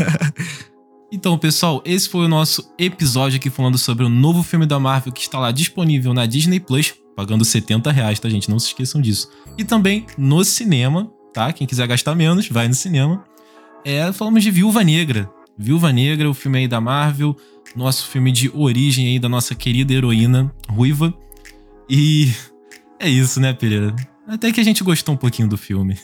então, 1.10 1.38
pessoal, 1.38 1.82
esse 1.86 2.10
foi 2.10 2.26
o 2.26 2.28
nosso 2.28 2.70
episódio 2.78 3.38
aqui 3.38 3.50
falando 3.50 3.78
sobre 3.78 4.04
o 4.04 4.10
novo 4.10 4.44
filme 4.44 4.66
da 4.66 4.82
Marvel 4.82 5.14
que 5.14 5.22
está 5.22 5.40
lá 5.40 5.50
disponível 5.50 6.14
na 6.14 6.26
Disney 6.26 6.60
Plus, 6.60 6.94
pagando 7.16 7.46
70 7.46 7.90
reais, 7.90 8.20
tá, 8.20 8.28
gente? 8.28 8.52
Não 8.52 8.60
se 8.60 8.68
esqueçam 8.68 9.00
disso. 9.00 9.30
E 9.58 9.64
também 9.64 10.06
no 10.18 10.44
cinema, 10.44 11.10
tá? 11.34 11.54
Quem 11.54 11.66
quiser 11.66 11.88
gastar 11.88 12.16
menos, 12.16 12.50
vai 12.50 12.68
no 12.68 12.76
cinema. 12.76 13.24
É, 13.86 14.12
falamos 14.12 14.44
de 14.44 14.52
Viúva 14.52 14.84
Negra. 14.84 15.32
Viúva 15.58 15.92
Negra, 15.92 16.30
o 16.30 16.34
filme 16.34 16.60
aí 16.60 16.68
da 16.68 16.80
Marvel, 16.80 17.36
nosso 17.76 18.08
filme 18.08 18.32
de 18.32 18.52
origem 18.54 19.08
aí 19.08 19.20
da 19.20 19.28
nossa 19.28 19.56
querida 19.56 19.94
heroína 19.94 20.54
Ruiva. 20.70 21.14
E 21.90 22.32
é 23.00 23.10
isso, 23.10 23.40
né, 23.40 23.54
Pereira? 23.54 23.96
Até 24.28 24.52
que 24.52 24.60
a 24.60 24.64
gente 24.64 24.84
gostou 24.84 25.16
um 25.16 25.18
pouquinho 25.18 25.48
do 25.48 25.58
filme. 25.58 25.98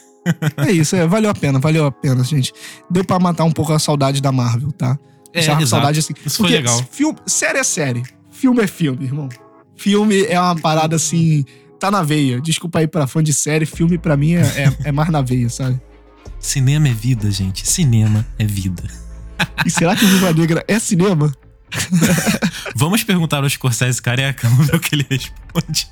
é 0.58 0.72
isso, 0.72 0.96
é, 0.96 1.06
valeu 1.06 1.30
a 1.30 1.36
pena, 1.36 1.60
valeu 1.60 1.86
a 1.86 1.92
pena, 1.92 2.24
gente. 2.24 2.54
Deu 2.90 3.04
para 3.04 3.20
matar 3.20 3.44
um 3.44 3.52
pouco 3.52 3.74
a 3.74 3.80
saudade 3.80 4.22
da 4.22 4.32
Marvel, 4.32 4.72
tá? 4.72 4.98
É, 5.34 5.42
Já 5.42 5.60
saudade 5.66 6.00
assim. 6.00 6.14
Isso 6.26 6.38
foi 6.38 6.50
legal. 6.52 6.82
Filme, 6.92 7.18
série 7.26 7.60
é 7.60 7.64
série, 7.64 8.04
filme 8.32 8.64
é 8.64 8.68
filme, 8.68 9.06
irmão. 9.06 9.28
Filme 9.76 10.24
é 10.26 10.40
uma 10.40 10.56
parada 10.56 10.96
assim, 10.96 11.44
tá 11.80 11.92
na 11.92 12.04
veia. 12.04 12.40
Desculpa 12.40 12.80
aí 12.80 12.88
pra 12.88 13.08
fã 13.08 13.22
de 13.22 13.34
série, 13.34 13.66
filme 13.66 13.98
pra 13.98 14.16
mim 14.16 14.36
é, 14.36 14.42
é, 14.42 14.78
é 14.86 14.92
mais 14.92 15.10
na 15.10 15.22
veia, 15.22 15.50
sabe? 15.50 15.82
Cinema 16.40 16.88
é 16.88 16.94
vida, 16.94 17.32
gente. 17.32 17.68
Cinema 17.68 18.26
é 18.38 18.46
vida. 18.46 18.84
E 19.66 19.70
será 19.70 19.96
que 19.96 20.06
Viva 20.06 20.34
Negra 20.34 20.64
é 20.68 20.80
cinema? 20.80 21.34
Vamos 22.76 23.04
perguntar 23.04 23.44
ao 23.44 23.50
Scorsese 23.50 24.02
careca, 24.02 24.48
vamos 24.48 24.68
ver 24.68 24.76
o 24.76 24.80
que 24.80 24.94
ele 24.94 25.08
responde. 25.10 25.88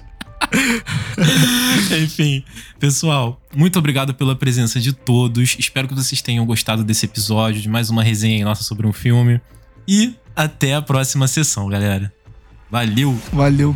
Enfim, 2.03 2.43
pessoal, 2.79 3.41
muito 3.55 3.79
obrigado 3.79 4.13
pela 4.13 4.35
presença 4.35 4.79
de 4.79 4.93
todos. 4.93 5.55
Espero 5.57 5.87
que 5.87 5.93
vocês 5.93 6.21
tenham 6.21 6.45
gostado 6.45 6.83
desse 6.83 7.05
episódio, 7.05 7.61
de 7.61 7.69
mais 7.69 7.89
uma 7.89 8.03
resenha 8.03 8.43
nossa 8.45 8.63
sobre 8.63 8.85
um 8.85 8.93
filme. 8.93 9.39
E 9.87 10.15
até 10.35 10.75
a 10.75 10.81
próxima 10.81 11.27
sessão, 11.27 11.67
galera. 11.67 12.11
Valeu! 12.69 13.19
Valeu! 13.31 13.75